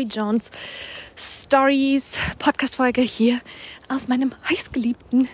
Carrie 0.00 0.08
Jones 0.08 0.50
Stories 1.14 2.16
Podcast 2.38 2.76
Folge 2.76 3.02
hier 3.02 3.38
aus 3.88 4.08
meinem 4.08 4.32
heißgeliebten 4.48 5.28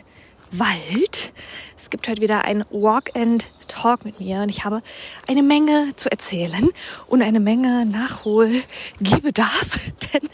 Wald. 0.59 1.33
Es 1.77 1.91
gibt 1.91 2.09
heute 2.09 2.23
wieder 2.23 2.45
ein 2.45 2.65
Walk 2.71 3.11
and 3.15 3.51
Talk 3.69 4.05
mit 4.05 4.21
mir 4.21 4.41
und 4.41 4.49
ich 4.49 4.65
habe 4.65 4.83
eine 5.29 5.43
Menge 5.43 5.91
zu 5.97 6.11
erzählen 6.11 6.71
und 7.07 7.23
eine 7.23 7.41
Menge 7.41 7.85
Nachholgebedarf, 7.85 9.79
denn 10.13 10.29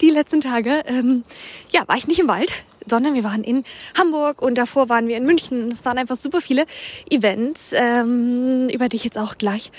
die 0.00 0.10
letzten 0.10 0.40
Tage, 0.40 0.82
ähm, 0.86 1.24
ja, 1.70 1.86
war 1.86 1.96
ich 1.96 2.06
nicht 2.06 2.20
im 2.20 2.28
Wald, 2.28 2.52
sondern 2.88 3.14
wir 3.14 3.24
waren 3.24 3.44
in 3.44 3.64
Hamburg 3.98 4.40
und 4.40 4.56
davor 4.56 4.88
waren 4.88 5.08
wir 5.08 5.16
in 5.16 5.24
München. 5.24 5.68
Es 5.72 5.84
waren 5.84 5.98
einfach 5.98 6.16
super 6.16 6.40
viele 6.40 6.64
Events, 7.10 7.72
ähm, 7.72 8.68
über 8.70 8.88
die 8.88 8.96
ich 8.96 9.04
jetzt 9.04 9.18
auch 9.18 9.36
gleich 9.36 9.70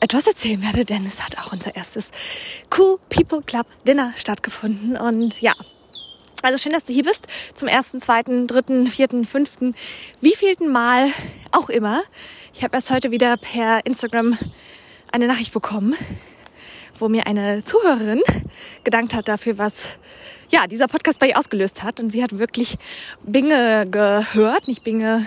etwas 0.00 0.26
erzählen 0.26 0.62
werde, 0.62 0.84
denn 0.84 1.04
es 1.06 1.24
hat 1.24 1.38
auch 1.38 1.52
unser 1.52 1.74
erstes 1.74 2.10
Cool 2.76 2.98
People 3.08 3.42
Club 3.42 3.66
Dinner 3.86 4.12
stattgefunden 4.16 4.96
und 4.96 5.40
ja, 5.40 5.54
also 6.46 6.58
schön, 6.58 6.72
dass 6.72 6.84
du 6.84 6.92
hier 6.92 7.02
bist 7.02 7.26
zum 7.56 7.66
ersten, 7.66 8.00
zweiten, 8.00 8.46
dritten, 8.46 8.86
vierten, 8.86 9.24
fünften, 9.24 9.74
wievielten 10.20 10.70
Mal 10.70 11.08
auch 11.50 11.68
immer. 11.68 12.04
Ich 12.54 12.62
habe 12.62 12.76
erst 12.76 12.92
heute 12.92 13.10
wieder 13.10 13.36
per 13.36 13.84
Instagram 13.84 14.38
eine 15.10 15.26
Nachricht 15.26 15.52
bekommen, 15.52 15.96
wo 17.00 17.08
mir 17.08 17.26
eine 17.26 17.64
Zuhörerin 17.64 18.22
gedankt 18.84 19.12
hat 19.12 19.26
dafür, 19.26 19.58
was 19.58 19.98
ja 20.48 20.68
dieser 20.68 20.86
Podcast 20.86 21.18
bei 21.18 21.30
ihr 21.30 21.36
ausgelöst 21.36 21.82
hat. 21.82 21.98
Und 21.98 22.10
sie 22.10 22.22
hat 22.22 22.38
wirklich 22.38 22.76
Binge 23.24 23.88
gehört, 23.90 24.68
nicht 24.68 24.84
Binge, 24.84 25.26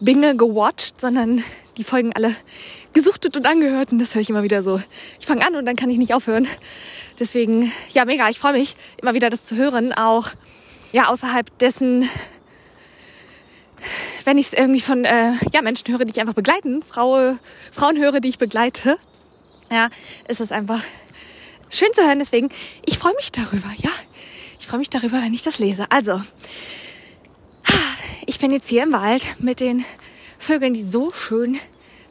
Binge 0.00 0.36
gewatcht, 0.36 1.00
sondern 1.00 1.42
die 1.76 1.84
Folgen 1.84 2.12
alle 2.14 2.34
gesuchtet 2.92 3.36
und 3.36 3.46
angehört. 3.46 3.92
Und 3.92 3.98
das 3.98 4.14
höre 4.14 4.22
ich 4.22 4.30
immer 4.30 4.42
wieder 4.42 4.62
so. 4.62 4.80
Ich 5.18 5.26
fange 5.26 5.46
an 5.46 5.56
und 5.56 5.66
dann 5.66 5.76
kann 5.76 5.90
ich 5.90 5.98
nicht 5.98 6.14
aufhören. 6.14 6.46
Deswegen, 7.18 7.72
ja, 7.90 8.04
mega. 8.04 8.28
Ich 8.28 8.38
freue 8.38 8.52
mich 8.52 8.76
immer 9.00 9.14
wieder, 9.14 9.30
das 9.30 9.44
zu 9.44 9.56
hören. 9.56 9.92
Auch, 9.92 10.30
ja, 10.92 11.08
außerhalb 11.08 11.58
dessen, 11.58 12.08
wenn 14.24 14.38
ich 14.38 14.46
es 14.46 14.52
irgendwie 14.52 14.80
von, 14.80 15.04
äh, 15.04 15.32
ja, 15.52 15.62
Menschen 15.62 15.88
höre, 15.88 16.04
die 16.04 16.12
ich 16.12 16.20
einfach 16.20 16.34
begleiten, 16.34 16.82
Frau, 16.82 17.36
Frauen 17.72 17.98
höre, 17.98 18.20
die 18.20 18.28
ich 18.28 18.38
begleite. 18.38 18.96
Ja, 19.70 19.88
ist 20.28 20.40
es 20.40 20.52
einfach 20.52 20.82
schön 21.70 21.92
zu 21.92 22.02
hören. 22.06 22.18
Deswegen, 22.18 22.48
ich 22.84 22.98
freue 22.98 23.14
mich 23.14 23.32
darüber. 23.32 23.70
Ja, 23.78 23.90
ich 24.58 24.66
freue 24.66 24.78
mich 24.78 24.90
darüber, 24.90 25.20
wenn 25.22 25.34
ich 25.34 25.42
das 25.42 25.58
lese. 25.58 25.86
Also, 25.90 26.20
ich 28.26 28.38
bin 28.38 28.50
jetzt 28.50 28.68
hier 28.68 28.82
im 28.82 28.92
Wald 28.92 29.26
mit 29.38 29.60
den 29.60 29.84
Vögeln, 30.38 30.74
die 30.74 30.82
so 30.82 31.12
schön 31.12 31.58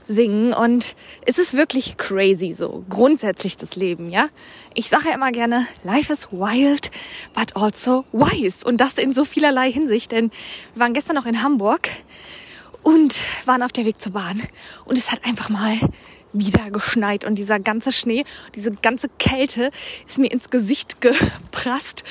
singen. 0.06 0.54
Und 0.54 0.96
es 1.26 1.38
ist 1.38 1.56
wirklich 1.56 1.98
crazy 1.98 2.54
so, 2.54 2.84
grundsätzlich 2.90 3.58
das 3.58 3.76
Leben, 3.76 4.10
ja. 4.10 4.28
Ich 4.74 4.90
sage 4.90 5.10
ja 5.10 5.16
immer 5.16 5.32
gerne, 5.32 5.68
life 5.84 6.12
is 6.12 6.30
wild, 6.32 6.92
but 7.34 7.56
also 7.56 8.06
wise. 8.12 8.66
Und 8.66 8.78
das 8.78 8.98
in 8.98 9.14
so 9.14 9.26
vielerlei 9.26 9.72
Hinsicht, 9.72 10.12
denn 10.12 10.32
wir 10.74 10.82
waren 10.82 10.94
gestern 10.94 11.16
noch 11.16 11.26
in 11.26 11.42
Hamburg 11.42 11.90
und 12.82 13.22
waren 13.46 13.64
auf 13.64 13.72
der 13.72 13.86
Weg 13.86 14.02
zur 14.02 14.14
Bahn. 14.14 14.42
Und 14.86 14.98
es 14.98 15.12
hat 15.12 15.26
einfach 15.26 15.50
mal 15.50 15.78
wieder 16.34 16.72
geschneit 16.72 17.26
und 17.26 17.36
dieser 17.36 17.60
ganze 17.60 17.92
Schnee, 17.92 18.26
diese 18.56 18.72
ganze 18.72 19.08
Kälte 19.20 19.72
ist 20.08 20.20
mir 20.20 20.32
ins 20.32 20.50
Gesicht 20.50 21.02
geprasst 21.02 22.04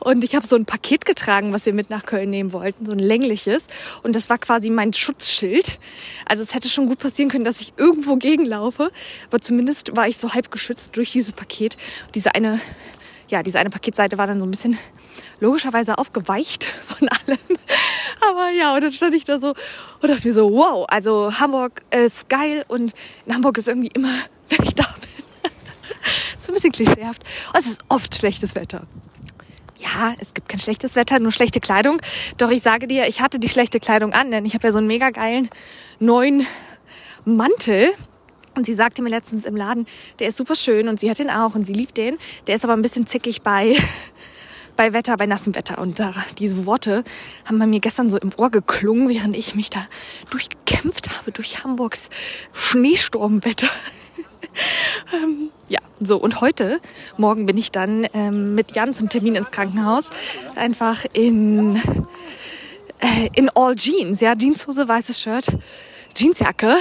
und 0.00 0.22
ich 0.22 0.34
habe 0.34 0.46
so 0.46 0.56
ein 0.56 0.66
Paket 0.66 1.04
getragen, 1.04 1.52
was 1.52 1.66
wir 1.66 1.74
mit 1.74 1.90
nach 1.90 2.04
Köln 2.04 2.30
nehmen 2.30 2.52
wollten, 2.52 2.86
so 2.86 2.92
ein 2.92 2.98
längliches 2.98 3.66
und 4.02 4.14
das 4.14 4.30
war 4.30 4.38
quasi 4.38 4.70
mein 4.70 4.92
Schutzschild. 4.92 5.78
Also 6.26 6.42
es 6.42 6.54
hätte 6.54 6.68
schon 6.68 6.86
gut 6.86 6.98
passieren 6.98 7.30
können, 7.30 7.44
dass 7.44 7.60
ich 7.60 7.72
irgendwo 7.76 8.16
gegenlaufe, 8.16 8.90
aber 9.28 9.40
zumindest 9.40 9.96
war 9.96 10.06
ich 10.06 10.18
so 10.18 10.34
halb 10.34 10.50
geschützt 10.50 10.96
durch 10.96 11.12
dieses 11.12 11.32
Paket. 11.32 11.76
Diese 12.14 12.34
eine 12.34 12.60
ja, 13.30 13.42
diese 13.42 13.58
eine 13.58 13.70
Paketseite 13.70 14.18
war 14.18 14.26
dann 14.26 14.40
so 14.40 14.44
ein 14.44 14.50
bisschen 14.50 14.76
logischerweise 15.40 15.98
aufgeweicht 15.98 16.64
von 16.86 17.08
allem. 17.08 17.38
Aber 18.30 18.50
ja, 18.50 18.74
und 18.74 18.82
dann 18.82 18.92
stand 18.92 19.14
ich 19.14 19.24
da 19.24 19.38
so 19.38 19.54
und 20.00 20.08
dachte 20.08 20.28
mir 20.28 20.34
so, 20.34 20.50
wow, 20.52 20.86
also 20.88 21.32
Hamburg 21.38 21.82
ist 21.90 22.28
geil 22.28 22.64
und 22.68 22.92
in 23.26 23.34
Hamburg 23.34 23.58
ist 23.58 23.68
irgendwie 23.68 23.90
immer, 23.94 24.12
wenn 24.48 24.64
ich 24.64 24.74
da 24.74 24.84
bin. 24.84 25.50
so 26.40 26.52
ein 26.52 26.54
bisschen 26.54 26.72
klischeehaft. 26.72 27.22
Und 27.48 27.58
es 27.58 27.66
ist 27.66 27.82
oft 27.88 28.14
schlechtes 28.14 28.54
Wetter. 28.54 28.82
Ja, 29.78 30.14
es 30.18 30.34
gibt 30.34 30.48
kein 30.48 30.60
schlechtes 30.60 30.94
Wetter, 30.94 31.18
nur 31.20 31.32
schlechte 31.32 31.58
Kleidung. 31.58 32.02
Doch 32.36 32.50
ich 32.50 32.60
sage 32.60 32.86
dir, 32.86 33.06
ich 33.08 33.22
hatte 33.22 33.38
die 33.38 33.48
schlechte 33.48 33.80
Kleidung 33.80 34.12
an, 34.12 34.30
denn 34.30 34.44
ich 34.44 34.54
habe 34.54 34.66
ja 34.66 34.72
so 34.72 34.78
einen 34.78 34.86
mega 34.86 35.10
geilen 35.10 35.48
neuen 35.98 36.46
Mantel. 37.24 37.90
Und 38.54 38.66
sie 38.66 38.74
sagte 38.74 39.00
mir 39.00 39.08
letztens 39.08 39.46
im 39.46 39.56
Laden, 39.56 39.86
der 40.18 40.28
ist 40.28 40.36
super 40.36 40.54
schön 40.54 40.88
und 40.88 41.00
sie 41.00 41.10
hat 41.10 41.18
den 41.18 41.30
auch 41.30 41.54
und 41.54 41.66
sie 41.66 41.72
liebt 41.72 41.96
den. 41.96 42.18
Der 42.46 42.56
ist 42.56 42.64
aber 42.64 42.74
ein 42.74 42.82
bisschen 42.82 43.06
zickig 43.06 43.42
bei 43.42 43.76
bei 44.80 44.94
Wetter, 44.94 45.18
bei 45.18 45.26
nassem 45.26 45.54
Wetter. 45.54 45.76
Und 45.76 45.98
da, 45.98 46.14
diese 46.38 46.64
Worte 46.64 47.04
haben 47.44 47.58
bei 47.58 47.66
mir 47.66 47.80
gestern 47.80 48.08
so 48.08 48.16
im 48.16 48.30
Ohr 48.38 48.50
geklungen, 48.50 49.10
während 49.10 49.36
ich 49.36 49.54
mich 49.54 49.68
da 49.68 49.86
durchgekämpft 50.30 51.18
habe 51.18 51.32
durch 51.32 51.62
Hamburgs 51.62 52.08
Schneesturmwetter. 52.54 53.68
ähm, 55.12 55.50
ja, 55.68 55.80
so 56.00 56.16
und 56.16 56.40
heute, 56.40 56.80
morgen 57.18 57.44
bin 57.44 57.58
ich 57.58 57.70
dann 57.70 58.06
ähm, 58.14 58.54
mit 58.54 58.74
Jan 58.74 58.94
zum 58.94 59.10
Termin 59.10 59.34
ins 59.34 59.50
Krankenhaus. 59.50 60.08
Einfach 60.54 61.04
in, 61.12 61.76
äh, 63.00 63.28
in 63.34 63.50
All 63.50 63.76
Jeans, 63.76 64.20
ja, 64.20 64.34
Jeanshose, 64.34 64.88
weißes 64.88 65.20
Shirt, 65.20 65.58
Jeansjacke. 66.16 66.78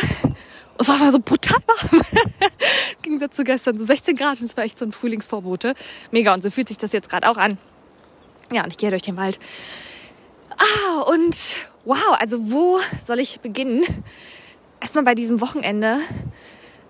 Es 0.77 0.88
war 0.88 0.99
mal 0.99 1.11
so 1.11 1.19
brutal 1.19 1.57
warm. 1.67 2.01
Im 2.95 3.01
Gegensatz 3.01 3.35
zu 3.35 3.43
gestern, 3.43 3.77
so 3.77 3.83
16 3.83 4.15
Grad. 4.15 4.39
Und 4.39 4.45
es 4.45 4.55
war 4.55 4.63
echt 4.63 4.79
so 4.79 4.85
ein 4.85 4.93
Frühlingsvorbote. 4.93 5.73
Mega. 6.11 6.33
Und 6.33 6.43
so 6.43 6.49
fühlt 6.49 6.69
sich 6.69 6.77
das 6.77 6.93
jetzt 6.93 7.09
gerade 7.09 7.29
auch 7.29 7.35
an. 7.35 7.57
Ja, 8.51 8.63
und 8.63 8.71
ich 8.71 8.77
gehe 8.77 8.89
durch 8.89 9.03
den 9.03 9.17
Wald. 9.17 9.39
Ah, 10.57 11.01
und 11.01 11.57
wow, 11.85 12.17
also 12.19 12.51
wo 12.51 12.79
soll 12.99 13.19
ich 13.19 13.39
beginnen? 13.41 13.83
Erstmal 14.81 15.03
bei 15.03 15.15
diesem 15.15 15.41
Wochenende. 15.41 15.97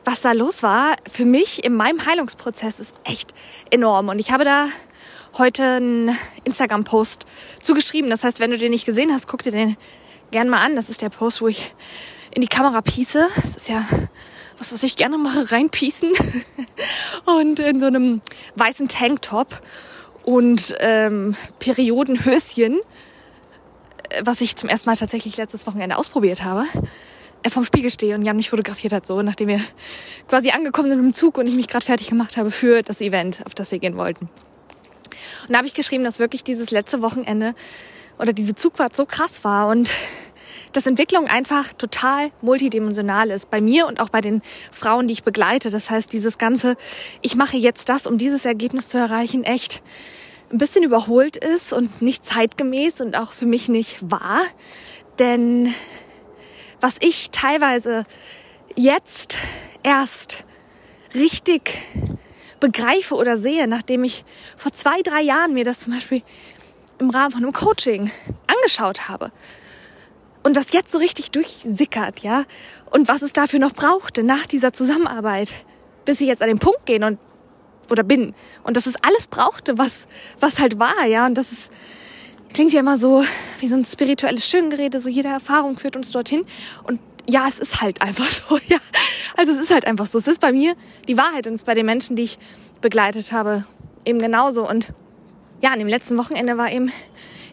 Was 0.06 0.22
da 0.22 0.32
los 0.32 0.64
war, 0.64 0.96
für 1.12 1.26
mich 1.26 1.64
in 1.64 1.76
meinem 1.76 2.06
Heilungsprozess 2.06 2.80
ist 2.80 2.96
echt 3.04 3.34
enorm. 3.70 4.08
Und 4.08 4.18
ich 4.18 4.32
habe 4.32 4.46
da 4.46 4.68
heute 5.38 5.64
einen 5.64 6.18
Instagram-Post 6.46 7.26
zugeschrieben. 7.62 8.10
Das 8.10 8.24
heißt, 8.24 8.40
wenn 8.40 8.52
du 8.52 8.58
den 8.58 8.72
nicht 8.72 8.86
gesehen 8.86 9.14
hast, 9.14 9.28
guck 9.28 9.44
dir 9.44 9.52
den 9.52 9.78
gern 10.32 10.50
mal 10.50 10.64
an. 10.64 10.76
Das 10.76 10.90
ist 10.90 11.02
der 11.02 11.10
Post, 11.10 11.42
wo 11.42 11.48
ich 11.48 11.76
in 12.34 12.42
die 12.42 12.48
Kamera 12.48 12.82
piece. 12.82 13.18
Das 13.36 13.56
ist 13.56 13.70
ja 13.70 13.86
was, 14.58 14.74
was 14.74 14.84
ich 14.84 14.96
gerne 14.96 15.18
mache, 15.18 15.52
reinpiecen. 15.52 16.12
und 17.26 17.60
in 17.60 17.80
so 17.80 17.88
einem 17.88 18.22
weißen 18.56 18.88
Tanktop 18.88 19.62
und 20.30 20.76
ähm, 20.80 21.36
Periodenhöschen, 21.58 22.80
äh, 24.10 24.22
was 24.24 24.42
ich 24.42 24.56
zum 24.56 24.70
ersten 24.70 24.88
Mal 24.88 24.96
tatsächlich 24.96 25.38
letztes 25.38 25.66
Wochenende 25.66 25.98
ausprobiert 25.98 26.44
habe, 26.44 26.66
äh, 27.42 27.50
vom 27.50 27.66
Spiegel 27.66 27.90
stehe 27.90 28.14
und 28.14 28.24
Jan 28.24 28.36
mich 28.36 28.52
fotografiert 28.52 28.94
hat, 28.94 29.08
so 29.08 29.24
nachdem 29.24 29.48
wir 29.48 29.60
quasi 30.28 30.52
angekommen 30.52 30.92
sind 30.92 31.00
im 31.00 31.14
Zug 31.16 31.40
und 31.40 31.48
ich 31.48 31.56
mich 31.56 31.68
gerade 31.68 31.84
fertig 31.84 32.10
gemacht 32.10 32.38
habe 32.38 32.52
für 32.52 32.84
das 32.84 33.02
Event, 33.02 33.42
auf 33.48 33.56
das 33.56 33.72
wir 33.72 33.80
gehen 33.80 33.98
wollten. 33.98 34.30
Und 35.48 35.50
da 35.50 35.58
habe 35.58 35.68
ich 35.68 35.74
geschrieben, 35.74 36.04
dass 36.04 36.20
wirklich 36.20 36.44
dieses 36.44 36.70
letzte 36.70 37.02
Wochenende 37.02 37.56
oder 38.20 38.32
diese 38.32 38.54
Zugfahrt 38.54 38.96
so 38.96 39.08
krass 39.08 39.44
war 39.44 39.68
und 39.68 39.92
dass 40.74 40.86
Entwicklung 40.86 41.26
einfach 41.26 41.74
total 41.74 42.30
multidimensional 42.44 43.32
ist. 43.32 43.50
Bei 43.50 43.62
mir 43.62 43.88
und 43.88 44.00
auch 44.00 44.10
bei 44.10 44.22
den 44.22 44.44
Frauen, 44.72 45.08
die 45.08 45.14
ich 45.14 45.24
begleite. 45.24 45.72
Das 45.72 45.90
heißt, 45.90 46.14
dieses 46.14 46.38
ganze, 46.38 46.76
ich 47.24 47.36
mache 47.36 47.58
jetzt 47.58 47.90
das, 47.90 48.06
um 48.06 48.20
dieses 48.20 48.46
Ergebnis 48.46 48.88
zu 48.90 49.00
erreichen, 49.00 49.44
echt 49.44 49.82
ein 50.52 50.58
bisschen 50.58 50.84
überholt 50.84 51.38
ist 51.38 51.74
und 51.74 52.02
nicht 52.02 52.26
zeitgemäß 52.26 53.02
und 53.02 53.16
auch 53.16 53.32
für 53.32 53.46
mich 53.46 53.70
nicht 53.70 54.00
wahr. 54.02 54.42
Denn 55.20 55.74
was 56.82 56.96
ich 57.02 57.30
teilweise 57.32 58.06
jetzt 58.76 59.38
erst 59.84 60.46
richtig 61.14 61.82
begreife 62.60 63.16
oder 63.16 63.38
sehe, 63.38 63.68
nachdem 63.68 64.04
ich 64.04 64.26
vor 64.58 64.72
zwei, 64.74 65.02
drei 65.02 65.22
Jahren 65.22 65.54
mir 65.54 65.64
das 65.64 65.80
zum 65.80 65.94
Beispiel 65.94 66.24
im 67.00 67.10
Rahmen 67.10 67.32
von 67.32 67.44
einem 67.44 67.54
Coaching 67.54 68.12
angeschaut 68.48 69.08
habe 69.08 69.32
und 70.44 70.58
das 70.58 70.74
jetzt 70.74 70.92
so 70.92 70.98
richtig 70.98 71.32
durchsickert, 71.32 72.20
ja, 72.20 72.44
und 72.92 73.08
was 73.08 73.22
es 73.22 73.34
dafür 73.34 73.60
noch 73.60 73.74
brauchte 73.74 74.24
nach 74.24 74.46
dieser 74.46 74.74
Zusammenarbeit, 74.74 75.66
bis 76.06 76.22
ich 76.22 76.28
jetzt 76.28 76.42
an 76.42 76.50
den 76.50 76.60
Punkt 76.60 76.86
gehen 76.86 77.04
und 77.04 77.20
oder 77.90 78.04
bin 78.04 78.34
und 78.64 78.78
dass 78.78 78.86
es 78.86 78.96
alles 79.02 79.28
brauchte, 79.28 79.78
was 79.78 80.08
was 80.40 80.60
halt 80.60 80.80
war, 80.80 81.06
ja, 81.06 81.26
und 81.26 81.36
das 81.36 81.52
ist 81.52 81.72
klingt 82.54 82.74
ja 82.74 82.80
immer 82.80 82.98
so 82.98 83.24
wie 83.60 83.68
so 83.68 83.76
ein 83.76 83.86
spirituelles 83.86 84.48
Schöngerede, 84.48 85.02
so 85.02 85.10
jede 85.10 85.28
Erfahrung 85.28 85.78
führt 85.78 85.96
uns 85.96 86.12
dorthin 86.12 86.46
und 86.84 87.00
ja, 87.30 87.48
es 87.48 87.60
ist 87.60 87.82
halt 87.82 88.02
einfach 88.02 88.26
so, 88.28 88.58
ja. 88.68 88.78
Also 89.38 89.54
es 89.54 89.60
ist 89.60 89.72
halt 89.72 89.86
einfach 89.86 90.08
so. 90.08 90.18
Es 90.18 90.28
ist 90.28 90.42
bei 90.42 90.52
mir 90.52 90.76
die 91.08 91.18
Wahrheit 91.18 91.48
und 91.48 91.54
es 91.54 91.62
ist 91.62 91.66
bei 91.66 91.76
den 91.76 91.86
Menschen, 91.86 92.16
die 92.16 92.24
ich 92.24 92.40
begleitet 92.82 93.32
habe, 93.32 93.66
eben 94.06 94.20
genauso. 94.20 94.68
Und 94.68 94.94
ja, 95.62 95.72
an 95.72 95.80
dem 95.80 95.88
letzten 95.88 96.18
Wochenende 96.18 96.58
war 96.58 96.72
eben 96.72 96.92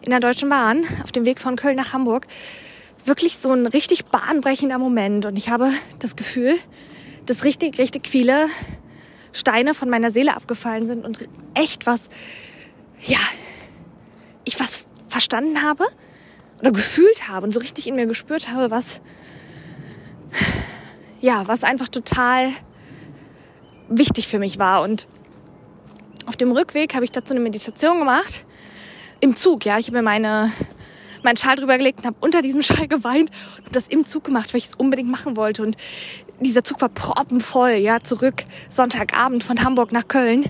in 0.01 0.09
der 0.09 0.19
Deutschen 0.19 0.49
Bahn 0.49 0.83
auf 1.03 1.11
dem 1.11 1.25
Weg 1.25 1.39
von 1.39 1.55
Köln 1.55 1.75
nach 1.75 1.93
Hamburg 1.93 2.27
wirklich 3.05 3.37
so 3.37 3.51
ein 3.51 3.67
richtig 3.67 4.05
bahnbrechender 4.05 4.79
Moment. 4.79 5.25
Und 5.25 5.37
ich 5.37 5.49
habe 5.49 5.71
das 5.99 6.15
Gefühl, 6.15 6.55
dass 7.25 7.43
richtig, 7.43 7.77
richtig 7.77 8.07
viele 8.07 8.47
Steine 9.37 9.73
von 9.73 9.89
meiner 9.89 10.11
Seele 10.11 10.35
abgefallen 10.35 10.87
sind 10.87 11.05
und 11.05 11.29
echt 11.53 11.85
was, 11.85 12.09
ja, 13.05 13.19
ich 14.45 14.59
was 14.59 14.85
verstanden 15.07 15.61
habe 15.61 15.85
oder 16.59 16.71
gefühlt 16.71 17.27
habe 17.27 17.45
und 17.45 17.53
so 17.53 17.59
richtig 17.59 17.87
in 17.87 17.95
mir 17.95 18.07
gespürt 18.07 18.49
habe, 18.49 18.71
was, 18.71 18.99
ja, 21.21 21.47
was 21.47 21.63
einfach 21.63 21.87
total 21.87 22.49
wichtig 23.89 24.27
für 24.27 24.39
mich 24.39 24.57
war. 24.57 24.81
Und 24.81 25.07
auf 26.25 26.35
dem 26.35 26.51
Rückweg 26.51 26.95
habe 26.95 27.05
ich 27.05 27.11
dazu 27.11 27.33
eine 27.33 27.39
Meditation 27.39 27.99
gemacht. 27.99 28.45
Im 29.19 29.35
Zug, 29.35 29.65
ja. 29.65 29.77
Ich 29.77 29.87
habe 29.87 29.97
mir 29.97 30.03
meine, 30.03 30.51
meinen 31.23 31.37
Schal 31.37 31.55
drüber 31.55 31.77
gelegt 31.77 31.99
und 31.99 32.05
habe 32.05 32.17
unter 32.19 32.41
diesem 32.41 32.61
Schal 32.63 32.87
geweint 32.87 33.29
und 33.65 33.75
das 33.75 33.87
im 33.87 34.05
Zug 34.05 34.25
gemacht, 34.25 34.53
weil 34.53 34.59
ich 34.59 34.67
es 34.67 34.75
unbedingt 34.75 35.09
machen 35.09 35.37
wollte. 35.37 35.63
Und 35.63 35.77
dieser 36.39 36.63
Zug 36.63 36.81
war 36.81 36.89
proppenvoll, 36.89 37.71
ja, 37.71 38.01
zurück 38.01 38.43
Sonntagabend 38.69 39.43
von 39.43 39.63
Hamburg 39.63 39.91
nach 39.91 40.07
Köln. 40.07 40.45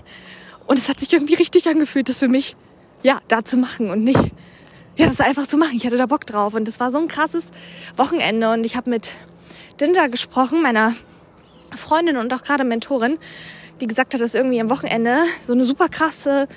Und 0.66 0.78
es 0.78 0.88
hat 0.88 1.00
sich 1.00 1.12
irgendwie 1.12 1.34
richtig 1.34 1.68
angefühlt, 1.68 2.08
das 2.08 2.18
für 2.18 2.28
mich, 2.28 2.56
ja, 3.02 3.20
da 3.28 3.44
zu 3.44 3.56
machen 3.56 3.90
und 3.90 4.04
nicht, 4.04 4.32
ja, 4.96 5.06
das 5.06 5.20
einfach 5.20 5.46
zu 5.46 5.56
machen. 5.56 5.76
Ich 5.76 5.86
hatte 5.86 5.96
da 5.96 6.06
Bock 6.06 6.26
drauf. 6.26 6.54
Und 6.54 6.66
das 6.66 6.80
war 6.80 6.90
so 6.90 6.98
ein 6.98 7.08
krasses 7.08 7.46
Wochenende. 7.96 8.50
Und 8.52 8.64
ich 8.64 8.76
habe 8.76 8.90
mit 8.90 9.12
Dinda 9.80 10.08
gesprochen, 10.08 10.60
meiner 10.60 10.94
Freundin 11.76 12.16
und 12.16 12.32
auch 12.34 12.42
gerade 12.42 12.64
Mentorin, 12.64 13.18
die 13.80 13.86
gesagt 13.86 14.14
hat, 14.14 14.20
dass 14.20 14.34
irgendwie 14.34 14.60
am 14.60 14.70
Wochenende 14.70 15.18
so 15.44 15.52
eine 15.52 15.64
super 15.64 15.88
krasse 15.88 16.48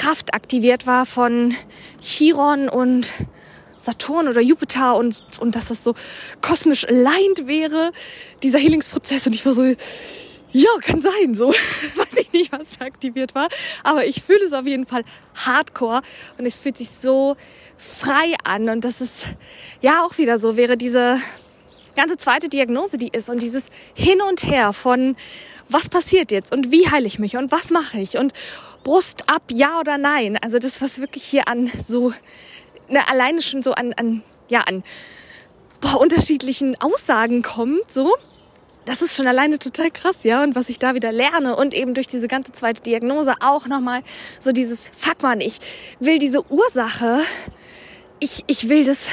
Heilungskraft 0.00 0.32
aktiviert 0.34 0.86
war 0.86 1.04
von 1.04 1.54
Chiron 2.00 2.68
und 2.70 3.10
Saturn 3.76 4.28
oder 4.28 4.40
Jupiter 4.40 4.96
und, 4.96 5.22
und 5.40 5.56
dass 5.56 5.66
das 5.66 5.84
so 5.84 5.94
kosmisch 6.40 6.86
aligned 6.88 7.46
wäre, 7.46 7.92
dieser 8.42 8.58
Healingsprozess. 8.58 9.26
Und 9.26 9.34
ich 9.34 9.44
war 9.44 9.52
so, 9.52 9.62
ja, 10.52 10.70
kann 10.80 11.02
sein, 11.02 11.34
so. 11.34 11.48
Weiß 11.94 12.14
ich 12.18 12.32
nicht, 12.32 12.52
was 12.52 12.78
da 12.78 12.86
aktiviert 12.86 13.34
war. 13.34 13.48
Aber 13.84 14.06
ich 14.06 14.22
fühle 14.22 14.44
es 14.44 14.54
auf 14.54 14.66
jeden 14.66 14.86
Fall 14.86 15.04
hardcore 15.34 16.00
und 16.38 16.46
es 16.46 16.58
fühlt 16.58 16.78
sich 16.78 16.88
so 16.88 17.36
frei 17.76 18.34
an. 18.44 18.70
Und 18.70 18.84
das 18.84 19.02
ist 19.02 19.26
ja 19.82 20.02
auch 20.02 20.16
wieder 20.16 20.38
so, 20.38 20.56
wäre 20.56 20.78
diese 20.78 21.20
ganze 21.94 22.16
zweite 22.16 22.48
Diagnose, 22.48 22.96
die 22.96 23.08
ist 23.08 23.28
und 23.28 23.42
dieses 23.42 23.64
Hin 23.94 24.22
und 24.22 24.44
Her 24.44 24.72
von 24.72 25.16
was 25.68 25.88
passiert 25.88 26.32
jetzt 26.32 26.52
und 26.52 26.72
wie 26.72 26.88
heile 26.90 27.06
ich 27.06 27.18
mich 27.18 27.36
und 27.36 27.52
was 27.52 27.70
mache 27.70 28.00
ich 28.00 28.16
und 28.18 28.32
Brust 28.82 29.28
ab, 29.28 29.42
ja 29.50 29.80
oder 29.80 29.98
nein. 29.98 30.38
Also 30.42 30.58
das, 30.58 30.80
was 30.80 31.00
wirklich 31.00 31.24
hier 31.24 31.48
an 31.48 31.70
so, 31.86 32.12
ne, 32.88 33.08
alleine 33.08 33.42
schon 33.42 33.62
so 33.62 33.72
an, 33.72 33.92
an, 33.94 34.22
ja, 34.48 34.60
an 34.60 34.82
boah, 35.80 36.00
unterschiedlichen 36.00 36.80
Aussagen 36.80 37.42
kommt, 37.42 37.90
so. 37.90 38.14
Das 38.86 39.02
ist 39.02 39.14
schon 39.14 39.26
alleine 39.26 39.58
total 39.58 39.90
krass, 39.90 40.24
ja. 40.24 40.42
Und 40.42 40.54
was 40.54 40.68
ich 40.68 40.78
da 40.78 40.94
wieder 40.94 41.12
lerne 41.12 41.54
und 41.54 41.74
eben 41.74 41.94
durch 41.94 42.08
diese 42.08 42.28
ganze 42.28 42.52
zweite 42.52 42.82
Diagnose 42.82 43.34
auch 43.40 43.66
nochmal 43.66 44.02
so 44.40 44.52
dieses, 44.52 44.90
fuck 44.96 45.22
man, 45.22 45.40
ich 45.40 45.58
will 46.00 46.18
diese 46.18 46.50
Ursache, 46.50 47.20
ich, 48.20 48.44
ich 48.46 48.68
will 48.68 48.84
das, 48.84 49.08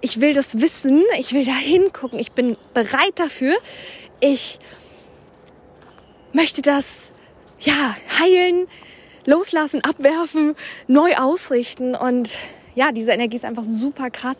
ich 0.00 0.20
will 0.20 0.32
das 0.32 0.60
wissen, 0.60 1.02
ich 1.18 1.32
will 1.32 1.44
da 1.44 1.54
hingucken, 1.54 2.18
ich 2.18 2.32
bin 2.32 2.56
bereit 2.72 3.12
dafür. 3.16 3.56
Ich 4.20 4.58
möchte 6.32 6.62
das, 6.62 7.10
ja, 7.64 7.96
heilen, 8.18 8.66
loslassen, 9.26 9.82
abwerfen, 9.82 10.54
neu 10.86 11.14
ausrichten. 11.16 11.94
Und 11.94 12.36
ja, 12.74 12.92
diese 12.92 13.12
Energie 13.12 13.36
ist 13.36 13.44
einfach 13.44 13.64
super 13.64 14.10
krass 14.10 14.36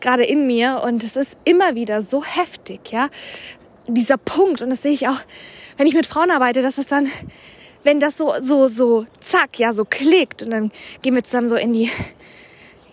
gerade 0.00 0.24
in 0.24 0.46
mir. 0.46 0.82
Und 0.84 1.02
es 1.02 1.16
ist 1.16 1.36
immer 1.44 1.74
wieder 1.74 2.02
so 2.02 2.24
heftig, 2.24 2.92
ja. 2.92 3.08
Dieser 3.86 4.16
Punkt 4.16 4.62
und 4.62 4.70
das 4.70 4.82
sehe 4.82 4.92
ich 4.92 5.08
auch, 5.08 5.20
wenn 5.76 5.86
ich 5.86 5.94
mit 5.94 6.06
Frauen 6.06 6.30
arbeite, 6.30 6.62
dass 6.62 6.78
es 6.78 6.86
dann, 6.86 7.10
wenn 7.82 8.00
das 8.00 8.16
so, 8.16 8.32
so, 8.40 8.66
so, 8.68 9.06
zack, 9.20 9.58
ja, 9.58 9.72
so 9.72 9.84
klickt. 9.84 10.42
Und 10.42 10.50
dann 10.50 10.72
gehen 11.02 11.14
wir 11.14 11.24
zusammen 11.24 11.48
so 11.48 11.56
in 11.56 11.72
die, 11.72 11.90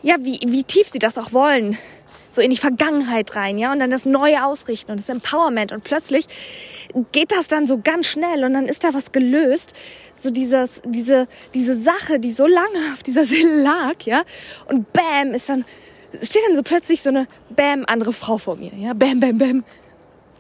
ja, 0.03 0.15
wie, 0.19 0.39
wie 0.47 0.63
tief 0.63 0.89
sie 0.89 0.99
das 0.99 1.17
auch 1.17 1.31
wollen, 1.31 1.77
so 2.31 2.41
in 2.41 2.49
die 2.49 2.57
Vergangenheit 2.57 3.35
rein, 3.35 3.57
ja, 3.57 3.71
und 3.71 3.79
dann 3.79 3.91
das 3.91 4.05
Neue 4.05 4.43
ausrichten 4.45 4.91
und 4.91 4.99
das 4.99 5.09
Empowerment. 5.09 5.71
Und 5.71 5.83
plötzlich 5.83 6.25
geht 7.11 7.31
das 7.31 7.47
dann 7.47 7.67
so 7.67 7.79
ganz 7.83 8.07
schnell 8.07 8.43
und 8.43 8.53
dann 8.53 8.65
ist 8.65 8.83
da 8.83 8.93
was 8.93 9.11
gelöst, 9.11 9.73
so 10.15 10.31
dieses, 10.31 10.81
diese, 10.85 11.27
diese 11.53 11.79
Sache, 11.79 12.19
die 12.19 12.31
so 12.31 12.47
lange 12.47 12.93
auf 12.93 13.03
dieser 13.03 13.25
Seele 13.25 13.61
lag, 13.61 13.95
ja, 14.05 14.23
und 14.67 14.91
bam, 14.93 15.33
ist 15.33 15.49
dann, 15.49 15.65
steht 16.21 16.41
dann 16.47 16.55
so 16.55 16.63
plötzlich 16.63 17.01
so 17.01 17.09
eine 17.09 17.27
bam 17.49 17.83
andere 17.87 18.13
Frau 18.13 18.37
vor 18.37 18.55
mir, 18.55 18.71
ja, 18.77 18.93
bam, 18.93 19.19
bam, 19.19 19.37
bam, 19.37 19.63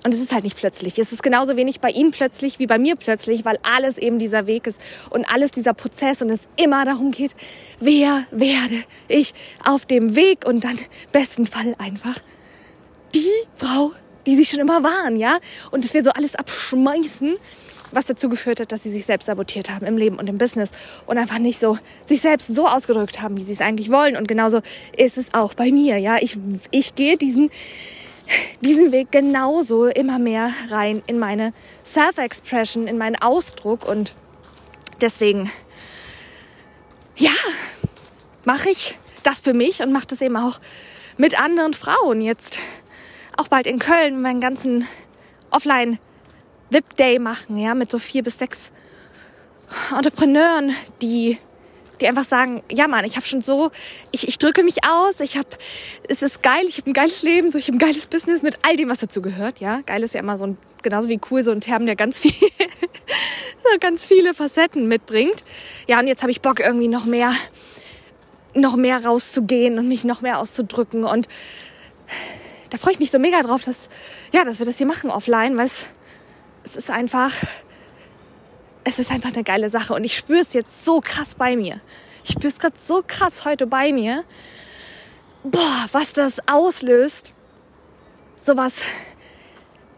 und 0.03 0.13
es 0.13 0.19
ist 0.19 0.31
halt 0.31 0.43
nicht 0.43 0.57
plötzlich. 0.57 0.97
Es 0.97 1.11
ist 1.11 1.21
genauso 1.21 1.57
wenig 1.57 1.79
bei 1.79 1.89
ihm 1.89 2.11
plötzlich 2.11 2.57
wie 2.59 2.65
bei 2.65 2.79
mir 2.79 2.95
plötzlich, 2.95 3.45
weil 3.45 3.59
alles 3.61 3.97
eben 3.97 4.17
dieser 4.17 4.47
Weg 4.47 4.65
ist 4.67 4.81
und 5.09 5.31
alles 5.31 5.51
dieser 5.51 5.73
Prozess 5.73 6.21
und 6.21 6.29
es 6.29 6.41
immer 6.59 6.85
darum 6.85 7.11
geht, 7.11 7.35
wer 7.79 8.23
werde 8.31 8.83
ich 9.07 9.33
auf 9.63 9.85
dem 9.85 10.15
Weg 10.15 10.45
und 10.45 10.63
dann 10.63 10.79
besten 11.11 11.45
Fall 11.45 11.75
einfach 11.77 12.19
die 13.13 13.27
Frau, 13.53 13.91
die 14.25 14.35
sie 14.35 14.45
schon 14.45 14.59
immer 14.59 14.83
waren, 14.83 15.17
ja? 15.17 15.39
Und 15.69 15.83
dass 15.83 15.93
wir 15.93 16.03
so 16.03 16.11
alles 16.11 16.35
abschmeißen, 16.35 17.35
was 17.91 18.05
dazu 18.05 18.29
geführt 18.29 18.59
hat, 18.59 18.71
dass 18.71 18.83
sie 18.83 18.91
sich 18.91 19.05
selbst 19.05 19.25
sabotiert 19.25 19.69
haben 19.69 19.85
im 19.85 19.97
Leben 19.97 20.17
und 20.17 20.29
im 20.29 20.37
Business 20.37 20.71
und 21.05 21.17
einfach 21.17 21.39
nicht 21.39 21.59
so 21.59 21.77
sich 22.05 22.21
selbst 22.21 22.47
so 22.47 22.67
ausgedrückt 22.67 23.21
haben, 23.21 23.37
wie 23.37 23.43
sie 23.43 23.51
es 23.51 23.61
eigentlich 23.61 23.91
wollen. 23.91 24.15
Und 24.15 24.27
genauso 24.27 24.61
ist 24.95 25.17
es 25.17 25.33
auch 25.33 25.53
bei 25.53 25.71
mir, 25.71 25.97
ja? 25.97 26.17
Ich, 26.21 26.37
ich 26.71 26.95
gehe 26.95 27.17
diesen 27.17 27.51
diesen 28.61 28.91
Weg 28.91 29.11
genauso 29.11 29.87
immer 29.87 30.19
mehr 30.19 30.51
rein 30.69 31.01
in 31.07 31.19
meine 31.19 31.53
Self-Expression, 31.85 32.87
in 32.87 32.97
meinen 32.97 33.15
Ausdruck 33.15 33.87
und 33.87 34.15
deswegen, 35.01 35.51
ja, 37.15 37.31
mache 38.45 38.69
ich 38.69 38.99
das 39.23 39.39
für 39.39 39.53
mich 39.53 39.81
und 39.81 39.91
mache 39.91 40.07
das 40.07 40.21
eben 40.21 40.37
auch 40.37 40.59
mit 41.17 41.39
anderen 41.39 41.73
Frauen 41.73 42.21
jetzt. 42.21 42.59
Auch 43.37 43.47
bald 43.47 43.67
in 43.67 43.79
Köln 43.79 44.21
meinen 44.21 44.41
ganzen 44.41 44.87
Offline 45.49 45.99
VIP 46.69 46.95
Day 46.97 47.19
machen, 47.19 47.57
ja, 47.57 47.75
mit 47.75 47.91
so 47.91 47.99
vier 47.99 48.23
bis 48.23 48.39
sechs 48.39 48.71
Entrepreneuren, 49.95 50.73
die 51.01 51.37
die 52.01 52.07
einfach 52.07 52.25
sagen, 52.25 52.63
ja 52.71 52.87
Mann, 52.87 53.05
ich 53.05 53.15
habe 53.15 53.25
schon 53.25 53.41
so, 53.41 53.71
ich, 54.11 54.27
ich 54.27 54.37
drücke 54.37 54.63
mich 54.63 54.83
aus, 54.85 55.19
ich 55.19 55.37
habe, 55.37 55.47
es 56.09 56.21
ist 56.21 56.43
geil, 56.43 56.65
ich 56.67 56.77
habe 56.77 56.89
ein 56.89 56.93
geiles 56.93 57.23
Leben, 57.23 57.49
so 57.49 57.57
ich 57.57 57.67
habe 57.67 57.77
ein 57.77 57.79
geiles 57.79 58.07
Business 58.07 58.41
mit 58.41 58.59
all 58.63 58.75
dem, 58.75 58.89
was 58.89 58.99
dazu 58.99 59.21
gehört, 59.21 59.59
ja. 59.59 59.81
Geil 59.81 60.03
ist 60.03 60.13
ja 60.13 60.19
immer 60.19 60.37
so 60.37 60.45
ein, 60.45 60.57
genauso 60.81 61.09
wie 61.09 61.19
cool, 61.29 61.43
so 61.43 61.51
ein 61.51 61.61
Term, 61.61 61.85
der 61.85 61.95
ganz 61.95 62.19
viel, 62.19 62.33
so 63.63 63.69
ganz 63.79 64.05
viele 64.05 64.33
Facetten 64.33 64.87
mitbringt. 64.87 65.43
Ja, 65.87 65.99
und 65.99 66.07
jetzt 66.07 66.21
habe 66.21 66.31
ich 66.31 66.41
Bock 66.41 66.59
irgendwie 66.59 66.87
noch 66.87 67.05
mehr, 67.05 67.33
noch 68.53 68.75
mehr 68.75 69.05
rauszugehen 69.05 69.79
und 69.79 69.87
mich 69.87 70.03
noch 70.03 70.21
mehr 70.21 70.39
auszudrücken 70.39 71.03
und 71.03 71.27
da 72.71 72.77
freue 72.77 72.93
ich 72.93 72.99
mich 72.99 73.11
so 73.11 73.19
mega 73.19 73.41
drauf, 73.41 73.63
dass, 73.63 73.89
ja, 74.31 74.45
dass 74.45 74.59
wir 74.59 74.65
das 74.65 74.77
hier 74.77 74.87
machen 74.87 75.09
offline, 75.09 75.57
weil 75.57 75.65
es, 75.65 75.87
es 76.63 76.77
ist 76.77 76.89
einfach, 76.89 77.31
es 78.83 78.99
ist 78.99 79.11
einfach 79.11 79.33
eine 79.33 79.43
geile 79.43 79.69
Sache 79.69 79.93
und 79.93 80.03
ich 80.03 80.15
spüre 80.15 80.39
es 80.39 80.53
jetzt 80.53 80.83
so 80.83 81.01
krass 81.01 81.35
bei 81.35 81.55
mir. 81.55 81.79
Ich 82.23 82.31
spüre 82.31 82.47
es 82.47 82.59
gerade 82.59 82.75
so 82.79 83.03
krass 83.05 83.45
heute 83.45 83.67
bei 83.67 83.91
mir. 83.91 84.23
Boah, 85.43 85.85
was 85.91 86.13
das 86.13 86.39
auslöst, 86.47 87.33
sowas 88.37 88.73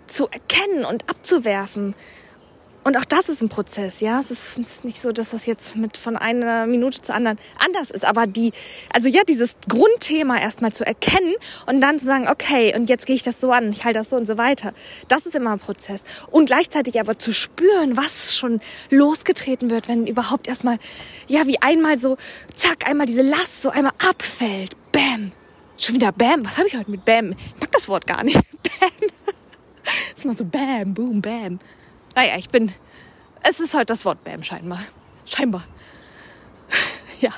zu 0.08 0.28
erkennen 0.30 0.86
und 0.86 1.10
abzuwerfen 1.10 1.96
und 2.84 2.98
auch 2.98 3.06
das 3.06 3.30
ist 3.30 3.42
ein 3.42 3.50
Prozess, 3.50 4.02
ja. 4.02 4.20
Es 4.20 4.30
ist 4.32 4.84
nicht 4.84 5.02
so, 5.02 5.12
dass 5.12 5.32
das 5.32 5.46
jetzt 5.46 5.76
mit 5.76 5.96
von 5.96 6.18
einer 6.18 6.66
Minute 6.66 7.02
zur 7.02 7.16
anderen 7.16 7.40
anders 7.58 7.92
ist. 7.92 8.04
Aber 8.04 8.28
die, 8.28 8.52
also 8.94 9.08
ja, 9.08 9.22
dieses 9.28 9.58
Grundthema 9.70 10.38
erstmal 10.38 10.74
zu 10.74 10.86
erkennen 10.86 11.34
und 11.66 11.80
dann 11.80 12.00
zu 12.00 12.06
sagen, 12.06 12.28
okay, 12.28 12.76
und 12.76 12.90
jetzt 12.90 13.06
gehe 13.06 13.16
ich 13.16 13.24
das 13.24 13.40
so 13.40 13.52
an, 13.52 13.72
ich 13.72 13.86
halte 13.86 14.00
das 14.00 14.10
so 14.10 14.18
und 14.18 14.26
so 14.26 14.38
weiter. 14.38 14.74
Das 15.08 15.26
ist 15.26 15.36
immer 15.36 15.54
ein 15.54 15.60
Prozess. 15.60 16.04
Und 16.30 16.48
gleichzeitig 16.48 17.00
aber 17.00 17.18
zu 17.18 17.34
spüren, 17.34 17.96
was 17.96 18.36
schon 18.36 18.60
losgetreten 18.90 19.70
wird, 19.70 19.88
wenn 19.88 20.06
überhaupt 20.06 20.48
erstmal, 20.48 20.78
ja, 21.28 21.48
wie 21.48 21.62
einmal 21.62 22.00
so, 22.00 22.18
zack, 22.56 22.88
einmal 22.90 23.08
diese 23.08 23.22
Last 23.22 23.62
so 23.62 23.70
einmal 23.70 23.94
abfällt. 24.10 24.76
Bam. 24.92 25.32
Schon 25.78 25.96
wieder 25.96 26.12
Bam. 26.12 26.46
Was 26.46 26.58
habe 26.58 26.68
ich 26.68 26.76
heute 26.76 26.92
mit 26.92 27.06
Bam? 27.06 27.32
Ich 27.32 27.62
mag 27.62 27.72
das 27.72 27.88
Wort 27.88 28.06
gar 28.08 28.24
nicht. 28.24 28.36
Bam. 28.80 28.90
Das 29.84 29.94
ist 30.18 30.26
immer 30.26 30.36
so 30.36 30.46
Bam, 30.46 30.94
Boom, 30.94 31.22
Bam. 31.22 31.60
Naja, 32.16 32.38
ich 32.38 32.50
bin. 32.50 32.72
Es 33.42 33.60
ist 33.60 33.74
heute 33.74 33.88
das 33.88 34.06
Wort 34.06 34.24
Bam 34.24 34.44
scheinbar. 34.44 34.80
Scheinbar. 35.26 35.64
ja. 37.20 37.32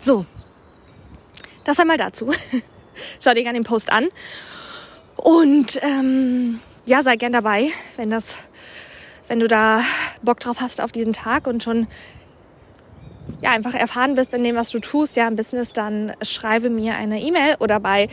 So. 0.00 0.24
Das 1.64 1.78
einmal 1.78 1.96
dazu. 1.96 2.32
Schau 3.22 3.34
dir 3.34 3.42
gerne 3.42 3.58
den 3.58 3.64
Post 3.64 3.92
an. 3.92 4.08
Und 5.16 5.78
ähm, 5.82 6.60
ja, 6.86 7.02
sei 7.02 7.16
gern 7.16 7.32
dabei, 7.32 7.68
wenn 7.96 8.10
das, 8.10 8.38
wenn 9.28 9.40
du 9.40 9.48
da 9.48 9.82
Bock 10.22 10.40
drauf 10.40 10.60
hast 10.60 10.80
auf 10.80 10.92
diesen 10.92 11.12
Tag 11.12 11.46
und 11.46 11.62
schon 11.62 11.86
ja 13.42 13.50
einfach 13.50 13.74
erfahren 13.74 14.14
bist 14.14 14.32
in 14.32 14.42
dem, 14.42 14.56
was 14.56 14.70
du 14.70 14.80
tust, 14.80 15.16
ja 15.16 15.28
im 15.28 15.36
Business, 15.36 15.72
dann 15.72 16.12
schreibe 16.22 16.70
mir 16.70 16.94
eine 16.94 17.20
E-Mail 17.20 17.56
oder 17.60 17.80
bei 17.80 18.08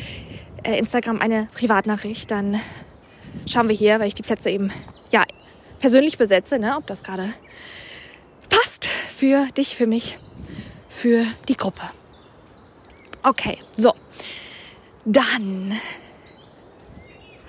äh, 0.63 0.77
Instagram 0.77 1.21
eine 1.21 1.47
Privatnachricht. 1.53 2.29
Dann 2.29 2.59
schauen 3.47 3.69
wir 3.69 3.75
hier, 3.75 3.99
weil 3.99 4.07
ich 4.07 4.13
die 4.13 4.23
Plätze 4.23 4.49
eben 4.49 4.71
ja 5.11 5.23
persönlich 5.79 6.17
besetze, 6.17 6.59
ne, 6.59 6.75
ob 6.77 6.87
das 6.87 7.03
gerade 7.03 7.33
passt 8.49 8.85
für 8.85 9.45
dich, 9.57 9.75
für 9.75 9.87
mich, 9.87 10.19
für 10.89 11.25
die 11.47 11.57
Gruppe. 11.57 11.81
Okay, 13.23 13.57
so. 13.75 13.93
Dann 15.05 15.79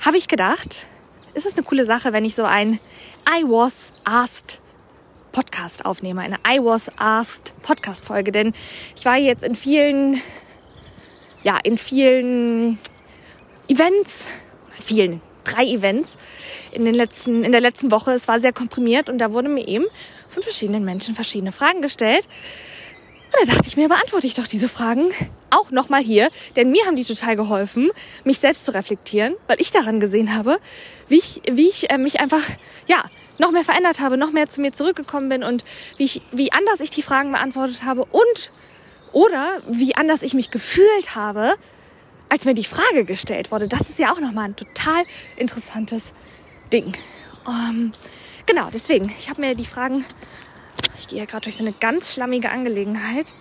habe 0.00 0.16
ich 0.16 0.28
gedacht, 0.28 0.86
ist 1.34 1.46
es 1.46 1.54
eine 1.54 1.62
coole 1.62 1.84
Sache, 1.84 2.12
wenn 2.12 2.24
ich 2.24 2.34
so 2.34 2.44
ein 2.44 2.80
I 3.28 3.44
was 3.44 3.92
asked 4.04 4.60
Podcast 5.32 5.84
aufnehme, 5.84 6.20
eine 6.20 6.36
I 6.46 6.58
was 6.62 6.90
asked 6.98 7.52
Podcast 7.62 8.04
Folge, 8.04 8.32
denn 8.32 8.52
ich 8.96 9.04
war 9.04 9.16
jetzt 9.16 9.44
in 9.44 9.54
vielen, 9.54 10.20
ja, 11.42 11.58
in 11.62 11.78
vielen 11.78 12.78
Events, 13.68 14.26
vielen, 14.80 15.20
drei 15.52 15.64
Events 15.64 16.16
in 16.72 16.84
den 16.84 16.94
letzten, 16.94 17.44
in 17.44 17.52
der 17.52 17.60
letzten 17.60 17.90
Woche. 17.90 18.12
Es 18.12 18.28
war 18.28 18.40
sehr 18.40 18.52
komprimiert 18.52 19.08
und 19.08 19.18
da 19.18 19.32
wurde 19.32 19.48
mir 19.48 19.66
eben 19.66 19.86
von 20.28 20.42
verschiedenen 20.42 20.84
Menschen 20.84 21.14
verschiedene 21.14 21.52
Fragen 21.52 21.82
gestellt. 21.82 22.28
Und 23.26 23.48
da 23.48 23.54
dachte 23.54 23.68
ich 23.68 23.76
mir, 23.76 23.88
beantworte 23.88 24.26
ich 24.26 24.34
doch 24.34 24.46
diese 24.46 24.68
Fragen 24.68 25.10
auch 25.50 25.70
nochmal 25.70 26.02
hier, 26.02 26.30
denn 26.56 26.70
mir 26.70 26.84
haben 26.86 26.96
die 26.96 27.04
total 27.04 27.36
geholfen, 27.36 27.90
mich 28.24 28.38
selbst 28.38 28.64
zu 28.64 28.74
reflektieren, 28.74 29.34
weil 29.46 29.60
ich 29.60 29.70
daran 29.70 30.00
gesehen 30.00 30.34
habe, 30.34 30.58
wie 31.08 31.18
ich, 31.18 31.42
wie 31.50 31.68
ich 31.68 31.90
äh, 31.90 31.98
mich 31.98 32.20
einfach, 32.20 32.42
ja, 32.86 33.04
noch 33.38 33.52
mehr 33.52 33.64
verändert 33.64 34.00
habe, 34.00 34.16
noch 34.16 34.32
mehr 34.32 34.50
zu 34.50 34.60
mir 34.60 34.72
zurückgekommen 34.72 35.28
bin 35.28 35.44
und 35.44 35.64
wie 35.96 36.04
ich, 36.04 36.22
wie 36.32 36.52
anders 36.52 36.80
ich 36.80 36.90
die 36.90 37.02
Fragen 37.02 37.32
beantwortet 37.32 37.84
habe 37.84 38.04
und 38.04 38.52
oder 39.12 39.62
wie 39.68 39.94
anders 39.94 40.22
ich 40.22 40.34
mich 40.34 40.50
gefühlt 40.50 41.14
habe, 41.14 41.54
als 42.28 42.44
mir 42.44 42.54
die 42.54 42.64
Frage 42.64 43.04
gestellt 43.04 43.50
wurde. 43.50 43.68
Das 43.68 43.82
ist 43.82 43.98
ja 43.98 44.12
auch 44.12 44.20
nochmal 44.20 44.46
ein 44.46 44.56
total 44.56 45.04
interessantes 45.36 46.12
Ding. 46.72 46.92
Ähm, 47.46 47.92
genau, 48.46 48.68
deswegen, 48.72 49.12
ich 49.18 49.28
habe 49.28 49.40
mir 49.40 49.54
die 49.54 49.66
Fragen, 49.66 50.04
ich 50.96 51.08
gehe 51.08 51.18
ja 51.18 51.24
gerade 51.24 51.44
durch 51.44 51.56
so 51.56 51.64
eine 51.64 51.72
ganz 51.72 52.12
schlammige 52.12 52.50
Angelegenheit. 52.50 53.34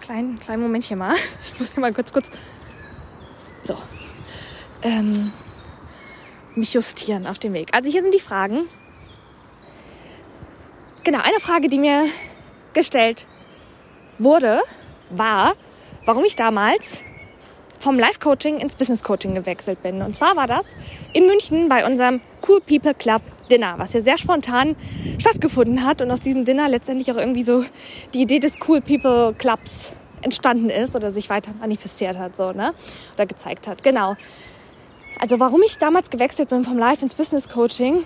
Kleinen, 0.00 0.38
kleinen 0.38 0.62
Moment 0.62 0.84
hier 0.84 0.96
mal. 0.96 1.14
Ich 1.52 1.58
muss 1.58 1.72
hier 1.72 1.80
mal 1.80 1.92
kurz, 1.92 2.12
kurz. 2.12 2.30
So. 3.64 3.76
Ähm, 4.82 5.32
mich 6.54 6.72
justieren 6.72 7.26
auf 7.26 7.38
dem 7.38 7.52
Weg. 7.52 7.68
Also 7.74 7.90
hier 7.90 8.02
sind 8.02 8.14
die 8.14 8.20
Fragen. 8.20 8.66
Genau, 11.04 11.18
eine 11.18 11.40
Frage, 11.40 11.68
die 11.68 11.78
mir 11.78 12.04
gestellt 12.72 13.26
wurde, 14.18 14.62
war, 15.10 15.54
warum 16.04 16.24
ich 16.24 16.36
damals 16.36 17.04
vom 17.80 17.98
Life-Coaching 17.98 18.58
ins 18.58 18.76
Business-Coaching 18.76 19.34
gewechselt 19.34 19.82
bin. 19.82 20.02
Und 20.02 20.14
zwar 20.14 20.36
war 20.36 20.46
das 20.46 20.66
in 21.12 21.26
München 21.26 21.68
bei 21.68 21.86
unserem 21.86 22.20
Cool 22.46 22.60
People 22.60 22.94
Club 22.94 23.22
Dinner, 23.50 23.74
was 23.78 23.94
ja 23.94 24.02
sehr 24.02 24.18
spontan 24.18 24.76
stattgefunden 25.18 25.84
hat 25.84 26.02
und 26.02 26.10
aus 26.10 26.20
diesem 26.20 26.44
Dinner 26.44 26.68
letztendlich 26.68 27.10
auch 27.10 27.16
irgendwie 27.16 27.42
so 27.42 27.64
die 28.14 28.22
Idee 28.22 28.38
des 28.38 28.52
Cool 28.68 28.80
People 28.80 29.34
Clubs 29.36 29.92
entstanden 30.22 30.70
ist 30.70 30.94
oder 30.94 31.10
sich 31.10 31.30
weiter 31.30 31.52
manifestiert 31.58 32.18
hat, 32.18 32.36
so, 32.36 32.52
ne? 32.52 32.74
Oder 33.14 33.26
gezeigt 33.26 33.66
hat. 33.66 33.82
Genau. 33.82 34.14
Also 35.18 35.40
warum 35.40 35.62
ich 35.62 35.78
damals 35.78 36.10
gewechselt 36.10 36.50
bin 36.50 36.64
vom 36.64 36.78
Life 36.78 37.02
ins 37.02 37.14
Business 37.14 37.48
Coaching, 37.48 38.04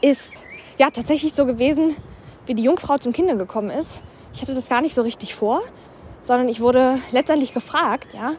ist 0.00 0.32
ja 0.78 0.90
tatsächlich 0.90 1.32
so 1.32 1.46
gewesen, 1.46 1.96
wie 2.46 2.54
die 2.54 2.62
Jungfrau 2.62 2.98
zum 2.98 3.12
Kinder 3.12 3.34
gekommen 3.36 3.70
ist. 3.70 4.02
Ich 4.32 4.42
hatte 4.42 4.54
das 4.54 4.68
gar 4.68 4.80
nicht 4.80 4.94
so 4.94 5.02
richtig 5.02 5.34
vor, 5.34 5.62
sondern 6.20 6.48
ich 6.48 6.60
wurde 6.60 6.98
letztendlich 7.12 7.54
gefragt, 7.54 8.08
ja, 8.14 8.32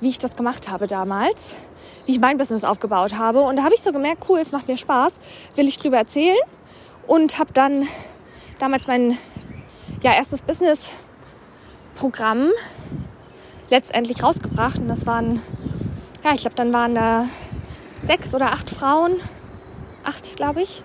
wie 0.00 0.08
ich 0.08 0.18
das 0.18 0.36
gemacht 0.36 0.68
habe 0.68 0.86
damals, 0.86 1.54
wie 2.06 2.12
ich 2.12 2.20
mein 2.20 2.38
Business 2.38 2.64
aufgebaut 2.64 3.16
habe. 3.16 3.40
Und 3.40 3.56
da 3.56 3.64
habe 3.64 3.74
ich 3.74 3.82
so 3.82 3.92
gemerkt, 3.92 4.24
cool, 4.28 4.38
es 4.38 4.52
macht 4.52 4.68
mir 4.68 4.76
Spaß, 4.76 5.18
will 5.56 5.68
ich 5.68 5.78
drüber 5.78 5.98
erzählen. 5.98 6.36
Und 7.06 7.38
habe 7.38 7.52
dann 7.52 7.88
damals 8.58 8.86
mein 8.86 9.18
ja, 10.02 10.14
erstes 10.14 10.42
Business-Programm 10.42 12.50
letztendlich 13.70 14.22
rausgebracht. 14.22 14.78
Und 14.78 14.88
das 14.88 15.06
waren, 15.06 15.42
ja, 16.24 16.32
ich 16.32 16.42
glaube, 16.42 16.56
dann 16.56 16.72
waren 16.72 16.94
da 16.94 17.26
sechs 18.04 18.34
oder 18.34 18.52
acht 18.52 18.70
Frauen, 18.70 19.16
acht, 20.04 20.36
glaube 20.36 20.62
ich, 20.62 20.82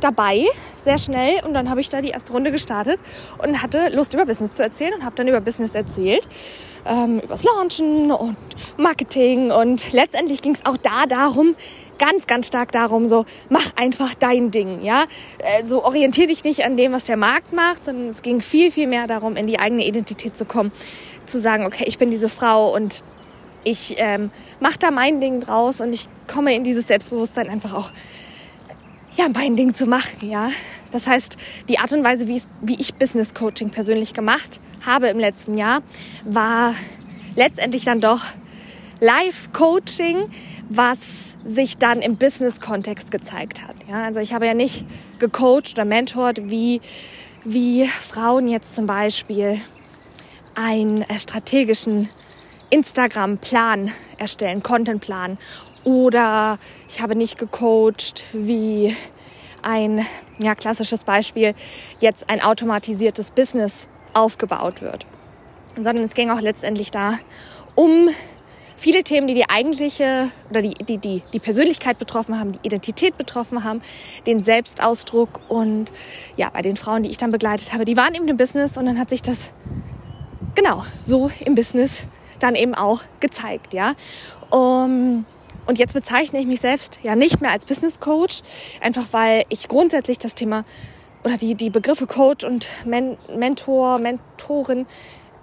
dabei, 0.00 0.46
sehr 0.76 0.98
schnell. 0.98 1.44
Und 1.44 1.54
dann 1.54 1.70
habe 1.70 1.80
ich 1.80 1.88
da 1.88 2.00
die 2.00 2.10
erste 2.10 2.32
Runde 2.32 2.50
gestartet 2.50 3.00
und 3.38 3.62
hatte 3.62 3.88
Lust 3.90 4.14
über 4.14 4.26
Business 4.26 4.54
zu 4.54 4.62
erzählen 4.62 4.94
und 4.94 5.04
habe 5.04 5.16
dann 5.16 5.28
über 5.28 5.40
Business 5.40 5.74
erzählt. 5.74 6.26
Ähm, 6.86 7.20
übers 7.20 7.44
Launchen 7.44 8.10
und 8.12 8.36
Marketing. 8.76 9.50
Und 9.50 9.92
letztendlich 9.92 10.42
ging 10.42 10.54
es 10.54 10.64
auch 10.64 10.76
da 10.76 11.06
darum, 11.06 11.54
ganz, 11.98 12.26
ganz 12.26 12.46
stark 12.46 12.72
darum, 12.72 13.06
so, 13.06 13.26
mach 13.48 13.76
einfach 13.76 14.14
dein 14.14 14.50
Ding, 14.50 14.82
ja. 14.82 15.04
Äh, 15.38 15.66
so 15.66 15.84
orientier 15.84 16.28
dich 16.28 16.44
nicht 16.44 16.64
an 16.64 16.76
dem, 16.76 16.92
was 16.92 17.04
der 17.04 17.16
Markt 17.16 17.52
macht, 17.52 17.84
sondern 17.84 18.08
es 18.08 18.22
ging 18.22 18.40
viel, 18.40 18.70
viel 18.70 18.86
mehr 18.86 19.06
darum, 19.06 19.36
in 19.36 19.46
die 19.46 19.58
eigene 19.58 19.84
Identität 19.84 20.36
zu 20.36 20.44
kommen, 20.44 20.72
zu 21.26 21.40
sagen, 21.40 21.66
okay, 21.66 21.84
ich 21.86 21.98
bin 21.98 22.10
diese 22.10 22.28
Frau 22.28 22.74
und 22.74 23.02
ich 23.64 23.96
ähm, 23.98 24.30
mache 24.60 24.78
da 24.78 24.90
mein 24.90 25.20
Ding 25.20 25.40
draus 25.40 25.80
und 25.80 25.94
ich 25.94 26.08
komme 26.26 26.54
in 26.54 26.64
dieses 26.64 26.86
Selbstbewusstsein 26.86 27.50
einfach 27.50 27.74
auch 27.74 27.90
ja, 29.14 29.26
mein 29.32 29.56
Ding 29.56 29.74
zu 29.74 29.86
machen, 29.86 30.28
ja. 30.28 30.50
Das 30.92 31.06
heißt, 31.06 31.36
die 31.68 31.78
Art 31.78 31.92
und 31.92 32.04
Weise, 32.04 32.28
wie, 32.28 32.40
ich 32.78 32.94
Business 32.94 33.34
Coaching 33.34 33.70
persönlich 33.70 34.14
gemacht 34.14 34.60
habe 34.86 35.08
im 35.08 35.18
letzten 35.18 35.56
Jahr, 35.58 35.82
war 36.24 36.74
letztendlich 37.36 37.84
dann 37.84 38.00
doch 38.00 38.22
Live-Coaching, 39.00 40.28
was 40.68 41.36
sich 41.46 41.78
dann 41.78 42.00
im 42.00 42.16
Business-Kontext 42.16 43.10
gezeigt 43.10 43.62
hat. 43.62 43.76
Ja, 43.88 44.04
also 44.04 44.20
ich 44.20 44.32
habe 44.32 44.46
ja 44.46 44.54
nicht 44.54 44.84
gecoacht 45.18 45.72
oder 45.74 45.84
mentort, 45.84 46.50
wie, 46.50 46.80
wie 47.44 47.86
Frauen 47.86 48.48
jetzt 48.48 48.74
zum 48.74 48.86
Beispiel 48.86 49.60
einen 50.54 51.02
äh, 51.02 51.18
strategischen 51.18 52.08
Instagram-Plan 52.70 53.92
erstellen, 54.18 54.62
Content-Plan 54.62 55.38
oder 55.88 56.58
ich 56.86 57.00
habe 57.00 57.16
nicht 57.16 57.38
gecoacht, 57.38 58.26
wie 58.34 58.94
ein 59.62 60.04
ja, 60.38 60.54
klassisches 60.54 61.02
Beispiel 61.02 61.54
jetzt 61.98 62.28
ein 62.28 62.42
automatisiertes 62.42 63.30
Business 63.30 63.88
aufgebaut 64.12 64.82
wird. 64.82 65.06
Sondern 65.76 66.04
es 66.04 66.12
ging 66.12 66.30
auch 66.30 66.42
letztendlich 66.42 66.90
da 66.90 67.14
um 67.74 68.10
viele 68.76 69.02
Themen, 69.02 69.28
die 69.28 69.34
die 69.34 69.48
eigentliche 69.48 70.30
oder 70.50 70.60
die, 70.60 70.74
die, 70.74 70.98
die, 70.98 71.22
die 71.32 71.40
Persönlichkeit 71.40 71.98
betroffen 71.98 72.38
haben, 72.38 72.52
die 72.52 72.58
Identität 72.64 73.16
betroffen 73.16 73.64
haben, 73.64 73.80
den 74.26 74.44
Selbstausdruck 74.44 75.40
und 75.48 75.90
ja, 76.36 76.50
bei 76.50 76.60
den 76.60 76.76
Frauen, 76.76 77.02
die 77.02 77.08
ich 77.08 77.16
dann 77.16 77.30
begleitet 77.30 77.72
habe, 77.72 77.86
die 77.86 77.96
waren 77.96 78.14
eben 78.14 78.28
im 78.28 78.36
Business 78.36 78.76
und 78.76 78.84
dann 78.84 78.98
hat 78.98 79.08
sich 79.08 79.22
das 79.22 79.52
genau 80.54 80.84
so 81.04 81.30
im 81.40 81.54
Business 81.54 82.08
dann 82.40 82.54
eben 82.54 82.74
auch 82.74 83.02
gezeigt, 83.20 83.72
ja. 83.72 83.94
Um, 84.50 85.24
und 85.68 85.78
jetzt 85.78 85.92
bezeichne 85.92 86.40
ich 86.40 86.46
mich 86.46 86.60
selbst 86.60 86.98
ja 87.02 87.14
nicht 87.14 87.42
mehr 87.42 87.52
als 87.52 87.66
Business 87.66 88.00
Coach, 88.00 88.40
einfach 88.80 89.04
weil 89.12 89.44
ich 89.50 89.68
grundsätzlich 89.68 90.18
das 90.18 90.34
Thema 90.34 90.64
oder 91.24 91.36
die, 91.36 91.54
die 91.54 91.68
Begriffe 91.68 92.06
Coach 92.06 92.44
und 92.44 92.66
Men 92.86 93.18
Mentor, 93.36 93.98
Mentorin 93.98 94.86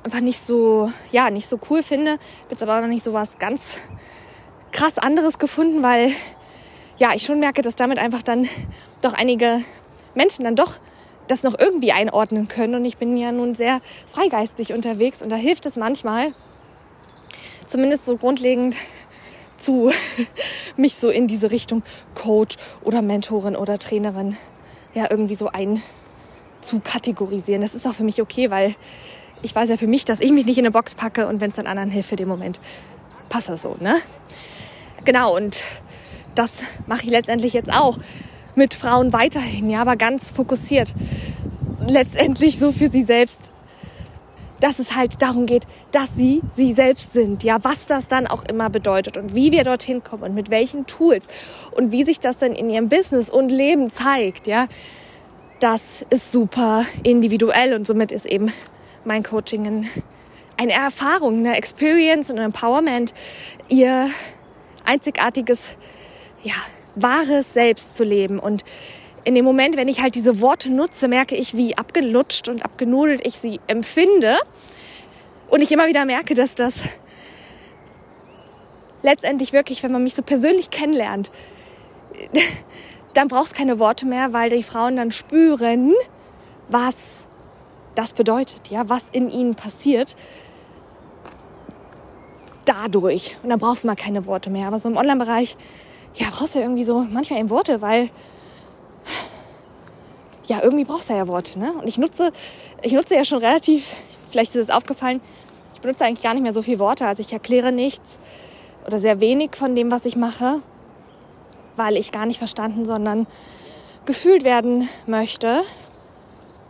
einfach 0.03 0.21
nicht 0.21 0.39
so, 0.39 0.91
ja, 1.11 1.29
nicht 1.29 1.47
so 1.47 1.59
cool 1.69 1.83
finde. 1.83 2.17
Ich 2.45 2.51
Jetzt 2.51 2.63
aber 2.63 2.75
auch 2.75 2.81
noch 2.81 2.87
nicht 2.87 3.03
so 3.03 3.13
was 3.13 3.37
ganz 3.37 3.77
krass 4.71 4.97
anderes 4.97 5.37
gefunden, 5.37 5.83
weil 5.83 6.11
ja, 6.97 7.13
ich 7.13 7.23
schon 7.23 7.39
merke, 7.39 7.61
dass 7.61 7.75
damit 7.75 7.99
einfach 7.99 8.23
dann 8.23 8.49
doch 9.03 9.13
einige 9.13 9.61
Menschen 10.15 10.43
dann 10.43 10.55
doch 10.55 10.75
das 11.27 11.43
noch 11.43 11.57
irgendwie 11.57 11.91
einordnen 11.91 12.47
können. 12.47 12.73
Und 12.73 12.85
ich 12.85 12.97
bin 12.97 13.15
ja 13.15 13.31
nun 13.31 13.53
sehr 13.53 13.79
freigeistig 14.07 14.73
unterwegs 14.73 15.21
und 15.21 15.29
da 15.29 15.35
hilft 15.35 15.67
es 15.67 15.75
manchmal, 15.75 16.33
zumindest 17.67 18.05
so 18.05 18.17
grundlegend 18.17 18.75
zu, 19.65 19.91
mich 20.77 20.95
so 20.95 21.09
in 21.09 21.27
diese 21.27 21.51
Richtung 21.51 21.83
Coach 22.13 22.57
oder 22.83 23.01
Mentorin 23.01 23.55
oder 23.55 23.79
Trainerin 23.79 24.37
ja 24.93 25.07
irgendwie 25.09 25.35
so 25.35 25.47
ein 25.47 25.81
zu 26.61 26.79
kategorisieren. 26.79 27.61
Das 27.61 27.75
ist 27.75 27.85
auch 27.87 27.93
für 27.93 28.03
mich 28.03 28.21
okay, 28.21 28.49
weil 28.49 28.75
ich 29.41 29.53
weiß 29.53 29.69
ja 29.69 29.77
für 29.77 29.87
mich, 29.87 30.05
dass 30.05 30.19
ich 30.19 30.31
mich 30.31 30.45
nicht 30.45 30.57
in 30.57 30.65
eine 30.65 30.71
Box 30.71 30.95
packe 30.95 31.27
und 31.27 31.41
wenn 31.41 31.49
es 31.49 31.55
dann 31.55 31.67
anderen 31.67 31.91
hilft 31.91 32.09
für 32.09 32.15
den 32.15 32.27
Moment, 32.27 32.59
passt 33.29 33.49
das 33.49 33.61
so, 33.61 33.75
ne? 33.79 33.97
Genau, 35.03 35.35
und 35.35 35.63
das 36.33 36.63
mache 36.87 37.03
ich 37.03 37.09
letztendlich 37.11 37.53
jetzt 37.53 37.71
auch 37.71 37.97
mit 38.55 38.73
Frauen 38.73 39.13
weiterhin, 39.13 39.69
ja, 39.69 39.81
aber 39.81 39.97
ganz 39.97 40.31
fokussiert. 40.31 40.95
Letztendlich 41.87 42.57
so 42.57 42.71
für 42.71 42.89
sie 42.89 43.03
selbst 43.03 43.51
dass 44.65 44.79
es 44.79 44.95
halt 44.95 45.21
darum 45.21 45.45
geht, 45.45 45.67
dass 45.91 46.09
sie 46.17 46.41
sie 46.55 46.73
selbst 46.73 47.13
sind, 47.13 47.43
ja, 47.43 47.63
was 47.63 47.85
das 47.85 48.07
dann 48.07 48.25
auch 48.25 48.43
immer 48.49 48.71
bedeutet 48.71 49.15
und 49.15 49.35
wie 49.35 49.51
wir 49.51 49.63
dorthin 49.63 50.03
kommen 50.03 50.23
und 50.23 50.33
mit 50.33 50.49
welchen 50.49 50.87
Tools 50.87 51.27
und 51.73 51.91
wie 51.91 52.03
sich 52.03 52.19
das 52.19 52.39
dann 52.39 52.53
in 52.53 52.71
ihrem 52.71 52.89
Business 52.89 53.29
und 53.29 53.49
Leben 53.49 53.91
zeigt, 53.91 54.47
ja, 54.47 54.67
das 55.59 56.03
ist 56.09 56.31
super 56.31 56.83
individuell 57.03 57.75
und 57.75 57.85
somit 57.85 58.11
ist 58.11 58.25
eben 58.25 58.51
mein 59.03 59.21
Coaching 59.21 59.87
eine 60.57 60.73
Erfahrung, 60.73 61.37
eine 61.45 61.57
Experience 61.57 62.31
und 62.31 62.39
ein 62.39 62.45
Empowerment, 62.45 63.13
ihr 63.69 64.09
einzigartiges 64.83 65.77
ja, 66.41 66.55
wahres 66.95 67.53
Selbst 67.53 67.95
zu 67.95 68.03
leben. 68.03 68.39
Und 68.39 68.63
in 69.25 69.33
dem 69.33 69.43
Moment, 69.43 69.75
wenn 69.75 69.87
ich 69.87 70.01
halt 70.01 70.15
diese 70.15 70.39
Worte 70.39 70.69
nutze, 70.71 71.07
merke 71.07 71.35
ich, 71.35 71.57
wie 71.57 71.77
abgelutscht 71.77 72.47
und 72.47 72.63
abgenudelt 72.63 73.25
ich 73.25 73.37
sie 73.39 73.59
empfinde. 73.67 74.37
Und 75.49 75.61
ich 75.61 75.71
immer 75.71 75.87
wieder 75.87 76.05
merke, 76.05 76.35
dass 76.35 76.55
das 76.55 76.83
letztendlich 79.01 79.51
wirklich, 79.51 79.81
wenn 79.83 79.91
man 79.91 80.03
mich 80.03 80.15
so 80.15 80.21
persönlich 80.21 80.69
kennenlernt, 80.69 81.31
dann 83.13 83.27
brauchst 83.27 83.55
keine 83.55 83.79
Worte 83.79 84.05
mehr, 84.05 84.31
weil 84.31 84.51
die 84.51 84.63
Frauen 84.63 84.95
dann 84.95 85.11
spüren, 85.11 85.93
was 86.69 87.25
das 87.95 88.13
bedeutet, 88.13 88.69
ja, 88.69 88.89
was 88.89 89.05
in 89.11 89.29
ihnen 89.29 89.55
passiert. 89.55 90.15
Dadurch. 92.65 93.37
Und 93.41 93.49
dann 93.49 93.59
brauchst 93.59 93.83
du 93.83 93.87
mal 93.87 93.95
keine 93.95 94.25
Worte 94.25 94.49
mehr. 94.49 94.67
Aber 94.67 94.79
so 94.79 94.89
im 94.89 94.97
Online-Bereich, 94.97 95.55
ja, 96.15 96.27
brauchst 96.31 96.55
du 96.55 96.59
irgendwie 96.59 96.83
so 96.83 97.05
manchmal 97.09 97.39
eben 97.39 97.49
Worte, 97.49 97.81
weil 97.81 98.09
ja, 100.47 100.61
irgendwie 100.61 100.85
brauchst 100.85 101.09
du 101.09 101.13
ja 101.13 101.27
Worte, 101.27 101.59
ne? 101.59 101.73
Und 101.73 101.87
ich 101.87 101.97
nutze, 101.97 102.31
ich 102.81 102.93
nutze 102.93 103.15
ja 103.15 103.25
schon 103.25 103.39
relativ, 103.39 103.95
vielleicht 104.29 104.55
ist 104.55 104.69
es 104.69 104.69
aufgefallen, 104.69 105.21
ich 105.73 105.81
benutze 105.81 106.05
eigentlich 106.05 106.23
gar 106.23 106.33
nicht 106.33 106.43
mehr 106.43 106.53
so 106.53 106.61
viele 106.61 106.79
Worte. 106.79 107.07
Also 107.07 107.21
ich 107.21 107.33
erkläre 107.33 107.71
nichts 107.71 108.19
oder 108.85 108.99
sehr 108.99 109.19
wenig 109.19 109.55
von 109.55 109.75
dem, 109.75 109.91
was 109.91 110.05
ich 110.05 110.15
mache, 110.15 110.61
weil 111.75 111.97
ich 111.97 112.11
gar 112.11 112.25
nicht 112.25 112.37
verstanden, 112.37 112.85
sondern 112.85 113.27
gefühlt 114.05 114.43
werden 114.43 114.87
möchte. 115.07 115.61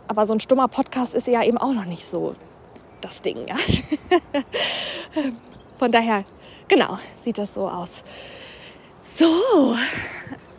Aber 0.08 0.26
so 0.26 0.32
ein 0.32 0.40
stummer 0.40 0.68
Podcast 0.68 1.14
ist 1.14 1.26
ja 1.26 1.42
eben 1.42 1.58
auch 1.58 1.72
noch 1.72 1.84
nicht 1.84 2.06
so 2.06 2.34
das 3.00 3.22
Ding, 3.22 3.46
ja. 3.46 3.56
Von 5.78 5.92
daher, 5.92 6.24
genau, 6.68 6.98
sieht 7.20 7.38
das 7.38 7.54
so 7.54 7.68
aus. 7.68 8.02
So, 9.02 9.76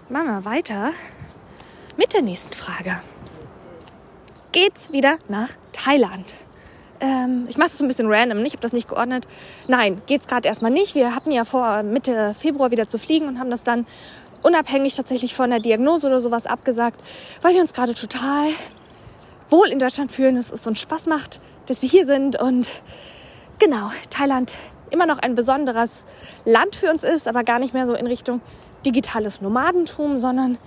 machen 0.10 0.28
wir 0.28 0.46
weiter 0.46 0.92
mit 1.98 2.14
der 2.14 2.22
nächsten 2.22 2.54
Frage. 2.54 3.02
Geht's 4.52 4.92
wieder 4.92 5.18
nach 5.28 5.50
Thailand? 5.74 6.26
Ähm, 7.00 7.46
ich 7.50 7.58
mache 7.58 7.70
das 7.70 7.78
so 7.78 7.86
ein 7.86 7.88
bisschen 7.88 8.08
random, 8.10 8.44
ich 8.46 8.54
habe 8.54 8.62
das 8.62 8.74
nicht 8.74 8.88
geordnet. 8.88 9.28
Nein, 9.68 10.02
geht's 10.08 10.28
gerade 10.28 10.48
erstmal 10.48 10.72
nicht. 10.72 10.96
Wir 10.96 11.14
hatten 11.14 11.32
ja 11.32 11.44
vor, 11.44 11.84
Mitte 11.84 12.34
Februar 12.38 12.72
wieder 12.72 12.88
zu 12.88 12.98
fliegen 12.98 13.28
und 13.28 13.40
haben 13.40 13.52
das 13.52 13.64
dann 13.64 13.86
unabhängig 14.44 14.96
tatsächlich 14.96 15.36
von 15.36 15.50
der 15.50 15.60
Diagnose 15.60 16.08
oder 16.08 16.22
sowas 16.22 16.46
abgesagt, 16.46 17.02
weil 17.42 17.54
wir 17.54 17.62
uns 17.62 17.74
gerade 17.74 17.94
total 17.94 18.50
wohl 19.50 19.70
in 19.70 19.80
Deutschland 19.80 20.12
fühlen, 20.12 20.36
dass 20.36 20.52
es 20.52 20.66
uns 20.66 20.80
Spaß 20.80 21.06
macht, 21.06 21.40
dass 21.66 21.82
wir 21.82 21.90
hier 21.90 22.06
sind 22.06 22.40
und 22.40 22.70
genau, 23.60 23.92
Thailand 24.10 24.54
immer 24.90 25.06
noch 25.06 25.20
ein 25.20 25.36
besonderes 25.36 25.90
Land 26.46 26.76
für 26.76 26.90
uns 26.90 27.04
ist, 27.04 27.28
aber 27.28 27.44
gar 27.44 27.60
nicht 27.60 27.74
mehr 27.74 27.86
so 27.86 27.94
in 27.94 28.08
Richtung 28.08 28.42
digitales 28.86 29.42
Nomadentum, 29.42 30.18
sondern 30.18 30.58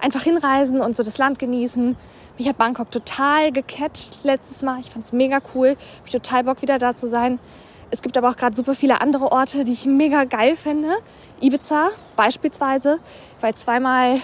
einfach 0.00 0.22
hinreisen 0.22 0.80
und 0.80 0.96
so 0.96 1.02
das 1.02 1.18
Land 1.18 1.38
genießen. 1.38 1.96
Mich 2.38 2.48
hat 2.48 2.56
Bangkok 2.56 2.90
total 2.90 3.52
gecatcht 3.52 4.18
letztes 4.22 4.62
Mal. 4.62 4.80
Ich 4.80 4.90
fand 4.90 5.04
es 5.04 5.12
mega 5.12 5.40
cool. 5.54 5.70
Hab 5.70 6.06
ich 6.06 6.12
total 6.12 6.44
Bock 6.44 6.62
wieder 6.62 6.78
da 6.78 6.94
zu 6.94 7.08
sein. 7.08 7.38
Es 7.90 8.02
gibt 8.02 8.16
aber 8.16 8.28
auch 8.28 8.36
gerade 8.36 8.54
super 8.54 8.74
viele 8.74 9.00
andere 9.00 9.32
Orte, 9.32 9.64
die 9.64 9.72
ich 9.72 9.86
mega 9.86 10.24
geil 10.24 10.56
finde. 10.56 10.88
Ibiza 11.40 11.88
beispielsweise. 12.16 13.00
Ich 13.36 13.42
war 13.42 13.54
zweimal 13.56 14.20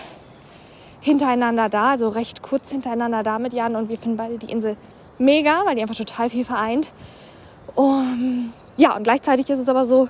hintereinander 1.00 1.68
da, 1.68 1.90
also 1.90 2.08
recht 2.08 2.42
kurz 2.42 2.70
hintereinander 2.70 3.22
da 3.22 3.38
mit 3.38 3.52
Jan 3.52 3.76
und 3.76 3.88
wir 3.88 3.98
finden 3.98 4.16
beide 4.16 4.38
die 4.38 4.50
Insel 4.50 4.76
mega, 5.18 5.64
weil 5.64 5.74
die 5.74 5.82
einfach 5.82 5.96
total 5.96 6.30
viel 6.30 6.44
vereint. 6.44 6.92
Und 7.74 8.52
ja, 8.76 8.96
und 8.96 9.04
gleichzeitig 9.04 9.48
ist 9.50 9.58
es 9.58 9.68
aber 9.68 9.86
so, 9.86 10.08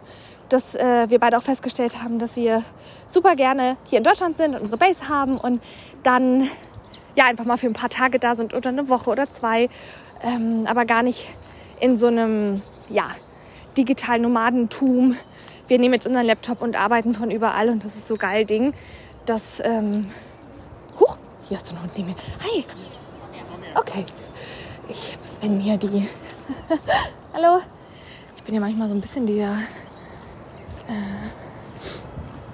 dass 0.48 0.74
äh, 0.74 1.08
wir 1.08 1.18
beide 1.18 1.38
auch 1.38 1.42
festgestellt 1.42 2.02
haben, 2.02 2.18
dass 2.18 2.36
wir 2.36 2.62
super 3.06 3.34
gerne 3.34 3.76
hier 3.84 3.98
in 3.98 4.04
Deutschland 4.04 4.36
sind 4.36 4.54
und 4.54 4.62
unsere 4.62 4.78
Base 4.78 5.08
haben 5.08 5.38
und 5.38 5.62
dann 6.02 6.48
ja 7.16 7.24
einfach 7.26 7.44
mal 7.44 7.56
für 7.56 7.66
ein 7.66 7.74
paar 7.74 7.90
Tage 7.90 8.18
da 8.18 8.36
sind 8.36 8.54
oder 8.54 8.70
eine 8.70 8.88
Woche 8.88 9.10
oder 9.10 9.26
zwei, 9.26 9.68
ähm, 10.22 10.66
aber 10.68 10.84
gar 10.84 11.02
nicht 11.02 11.28
in 11.80 11.96
so 11.96 12.08
einem 12.08 12.62
ja 12.88 13.04
digitalen 13.76 14.22
Nomadentum. 14.22 15.16
Wir 15.66 15.78
nehmen 15.78 15.94
jetzt 15.94 16.06
unseren 16.06 16.26
Laptop 16.26 16.62
und 16.62 16.76
arbeiten 16.76 17.14
von 17.14 17.30
überall 17.30 17.68
und 17.68 17.84
das 17.84 17.96
ist 17.96 18.08
so 18.08 18.16
geil 18.16 18.44
Ding, 18.44 18.74
dass 19.26 19.60
ähm, 19.64 20.06
huch, 21.00 21.18
hier 21.48 21.56
hast 21.56 21.70
du 21.70 21.74
einen 21.74 21.82
Hund 21.82 21.92
neben 21.96 22.08
mir. 22.08 22.16
Hi. 22.42 22.64
Okay. 23.74 24.04
Ich 24.88 25.18
bin 25.40 25.58
hier 25.60 25.76
die. 25.78 26.08
Hallo. 27.32 27.60
Ich 28.36 28.42
bin 28.42 28.54
ja 28.54 28.60
manchmal 28.60 28.88
so 28.88 28.94
ein 28.94 29.00
bisschen 29.00 29.26
der 29.26 29.56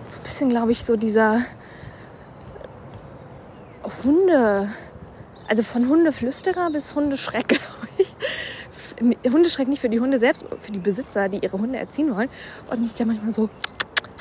so 0.09 0.19
ein 0.19 0.23
bisschen, 0.23 0.49
glaube 0.51 0.73
ich, 0.73 0.85
so 0.85 0.97
dieser 0.97 1.41
Hunde, 4.05 4.69
also 5.49 5.63
von 5.63 5.89
Hundeflüsterer 5.89 6.71
bis 6.71 6.95
Hundeschreck, 6.95 7.49
glaube 7.49 7.89
ich. 7.99 8.15
Hundeschreck 9.33 9.69
nicht 9.69 9.81
für 9.81 9.89
die 9.89 10.01
Hunde 10.01 10.19
selbst, 10.19 10.45
für 10.59 10.73
die 10.73 10.79
Besitzer, 10.79 11.29
die 11.29 11.39
ihre 11.39 11.59
Hunde 11.59 11.79
erziehen 11.79 12.15
wollen. 12.15 12.29
Und 12.71 12.85
ich 12.85 12.95
da 12.95 13.05
manchmal 13.05 13.33
so, 13.33 13.49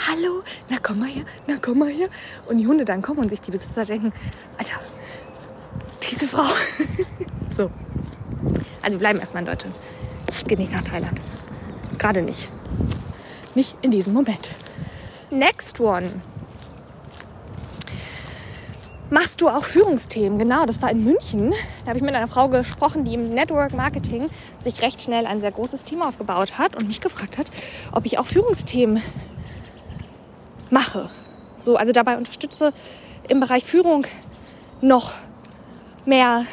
hallo, 0.07 0.41
na 0.69 0.77
komm 0.81 0.99
mal 0.99 1.09
her, 1.09 1.25
na 1.47 1.55
komm 1.61 1.79
mal 1.79 1.89
her. 1.89 2.07
Und 2.47 2.57
die 2.57 2.67
Hunde 2.67 2.85
dann 2.85 3.01
kommen 3.01 3.19
und 3.19 3.29
sich 3.29 3.41
die 3.41 3.51
Besitzer 3.51 3.85
denken, 3.85 4.13
Alter, 4.57 4.79
diese 6.09 6.27
Frau. 6.27 6.43
so. 7.55 7.69
Also 8.81 8.91
wir 8.91 8.99
bleiben 8.99 9.19
erstmal 9.19 9.43
in 9.43 9.49
Deutschland. 9.49 9.75
Es 10.27 10.45
geht 10.45 10.59
nicht 10.59 10.71
nach 10.71 10.83
Thailand. 10.83 11.19
Gerade 11.97 12.21
nicht. 12.21 12.49
Nicht 13.55 13.75
in 13.81 13.91
diesem 13.91 14.13
Moment. 14.13 14.51
Next 15.31 15.79
one. 15.79 16.21
Machst 19.11 19.41
du 19.41 19.49
auch 19.49 19.63
Führungsthemen? 19.63 20.37
Genau, 20.37 20.67
das 20.67 20.83
war 20.83 20.91
in 20.91 21.03
München. 21.03 21.51
Da 21.83 21.89
habe 21.89 21.97
ich 21.97 22.03
mit 22.03 22.13
einer 22.13 22.27
Frau 22.27 22.47
gesprochen, 22.47 23.05
die 23.05 23.15
im 23.15 23.29
Network 23.29 23.73
Marketing 23.73 24.29
sich 24.63 24.83
recht 24.83 25.01
schnell 25.01 25.25
ein 25.25 25.41
sehr 25.41 25.51
großes 25.51 25.83
Team 25.83 26.03
aufgebaut 26.03 26.59
hat 26.59 26.75
und 26.75 26.87
mich 26.87 27.01
gefragt 27.01 27.39
hat, 27.39 27.49
ob 27.91 28.05
ich 28.05 28.19
auch 28.19 28.27
Führungsthemen 28.27 29.01
mache. 30.69 31.09
So, 31.57 31.75
also 31.75 31.91
dabei 31.91 32.17
unterstütze 32.17 32.71
im 33.27 33.39
Bereich 33.39 33.63
Führung 33.63 34.05
noch 34.81 35.13
mehr, 36.05 36.45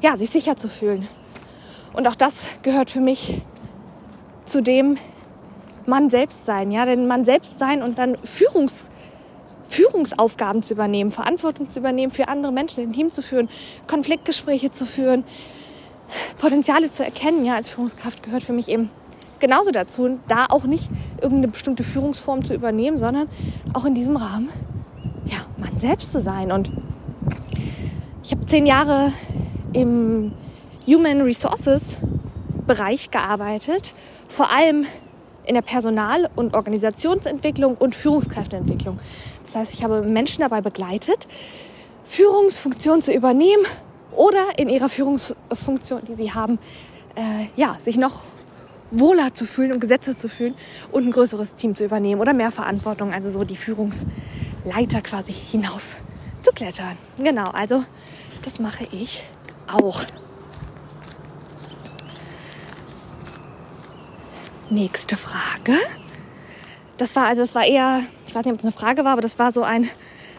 ja, 0.00 0.16
sich 0.16 0.30
sicher 0.30 0.56
zu 0.56 0.68
fühlen. 0.68 1.06
Und 1.92 2.08
auch 2.08 2.16
das 2.16 2.46
gehört 2.62 2.88
für 2.88 3.00
mich 3.00 3.42
zu 4.46 4.62
dem, 4.62 4.96
Mann 5.86 6.10
selbst 6.10 6.46
sein, 6.46 6.70
ja, 6.70 6.84
denn 6.84 7.06
Mann 7.06 7.24
selbst 7.24 7.58
sein 7.58 7.82
und 7.82 7.98
dann 7.98 8.16
Führungs, 8.24 8.86
Führungsaufgaben 9.68 10.62
zu 10.62 10.74
übernehmen, 10.74 11.10
Verantwortung 11.10 11.70
zu 11.70 11.78
übernehmen 11.78 12.12
für 12.12 12.28
andere 12.28 12.52
Menschen, 12.52 12.84
ein 12.84 12.92
Team 12.92 13.10
zu 13.10 13.22
führen, 13.22 13.48
Konfliktgespräche 13.86 14.70
zu 14.70 14.86
führen, 14.86 15.24
Potenziale 16.38 16.90
zu 16.90 17.04
erkennen, 17.04 17.44
ja, 17.44 17.54
als 17.54 17.68
Führungskraft 17.68 18.22
gehört 18.22 18.42
für 18.42 18.52
mich 18.52 18.68
eben 18.68 18.90
genauso 19.40 19.72
dazu, 19.72 20.18
da 20.28 20.46
auch 20.48 20.64
nicht 20.64 20.88
irgendeine 21.20 21.48
bestimmte 21.48 21.82
Führungsform 21.82 22.44
zu 22.44 22.54
übernehmen, 22.54 22.98
sondern 22.98 23.28
auch 23.72 23.84
in 23.84 23.94
diesem 23.94 24.16
Rahmen, 24.16 24.48
ja, 25.26 25.38
Mann 25.58 25.78
selbst 25.78 26.12
zu 26.12 26.20
sein. 26.20 26.52
Und 26.52 26.72
ich 28.22 28.30
habe 28.30 28.46
zehn 28.46 28.66
Jahre 28.66 29.12
im 29.72 30.32
Human 30.86 31.20
Resources 31.22 31.98
Bereich 32.66 33.10
gearbeitet, 33.10 33.94
vor 34.28 34.50
allem 34.50 34.86
in 35.46 35.54
der 35.54 35.62
Personal- 35.62 36.28
und 36.36 36.54
Organisationsentwicklung 36.54 37.76
und 37.76 37.94
Führungskräfteentwicklung. 37.94 38.98
Das 39.44 39.56
heißt, 39.56 39.74
ich 39.74 39.84
habe 39.84 40.02
Menschen 40.02 40.40
dabei 40.40 40.60
begleitet, 40.60 41.26
Führungsfunktionen 42.04 43.02
zu 43.02 43.12
übernehmen 43.12 43.64
oder 44.12 44.44
in 44.56 44.68
ihrer 44.68 44.88
Führungsfunktion, 44.88 46.02
die 46.06 46.14
sie 46.14 46.32
haben, 46.32 46.58
äh, 47.14 47.46
ja, 47.56 47.76
sich 47.82 47.96
noch 47.96 48.22
wohler 48.90 49.34
zu 49.34 49.44
fühlen 49.44 49.72
und 49.72 49.80
Gesetze 49.80 50.16
zu 50.16 50.28
fühlen 50.28 50.54
und 50.92 51.06
ein 51.06 51.10
größeres 51.10 51.54
Team 51.54 51.74
zu 51.74 51.84
übernehmen 51.84 52.20
oder 52.20 52.32
mehr 52.32 52.50
Verantwortung, 52.50 53.12
also 53.12 53.30
so 53.30 53.44
die 53.44 53.56
Führungsleiter 53.56 55.00
quasi 55.02 55.32
hinauf 55.32 55.96
zu 56.42 56.52
klettern. 56.52 56.96
Genau, 57.18 57.50
also 57.50 57.84
das 58.42 58.60
mache 58.60 58.86
ich 58.92 59.24
auch. 59.72 60.04
Nächste 64.70 65.16
Frage. 65.16 65.78
Das 66.96 67.14
war 67.16 67.26
also, 67.26 67.42
das 67.42 67.54
war 67.54 67.66
eher, 67.66 68.00
ich 68.26 68.34
weiß 68.34 68.46
nicht, 68.46 68.54
ob 68.54 68.60
es 68.60 68.64
eine 68.64 68.72
Frage 68.72 69.04
war, 69.04 69.12
aber 69.12 69.20
das 69.20 69.38
war 69.38 69.52
so 69.52 69.62
ein, 69.62 69.88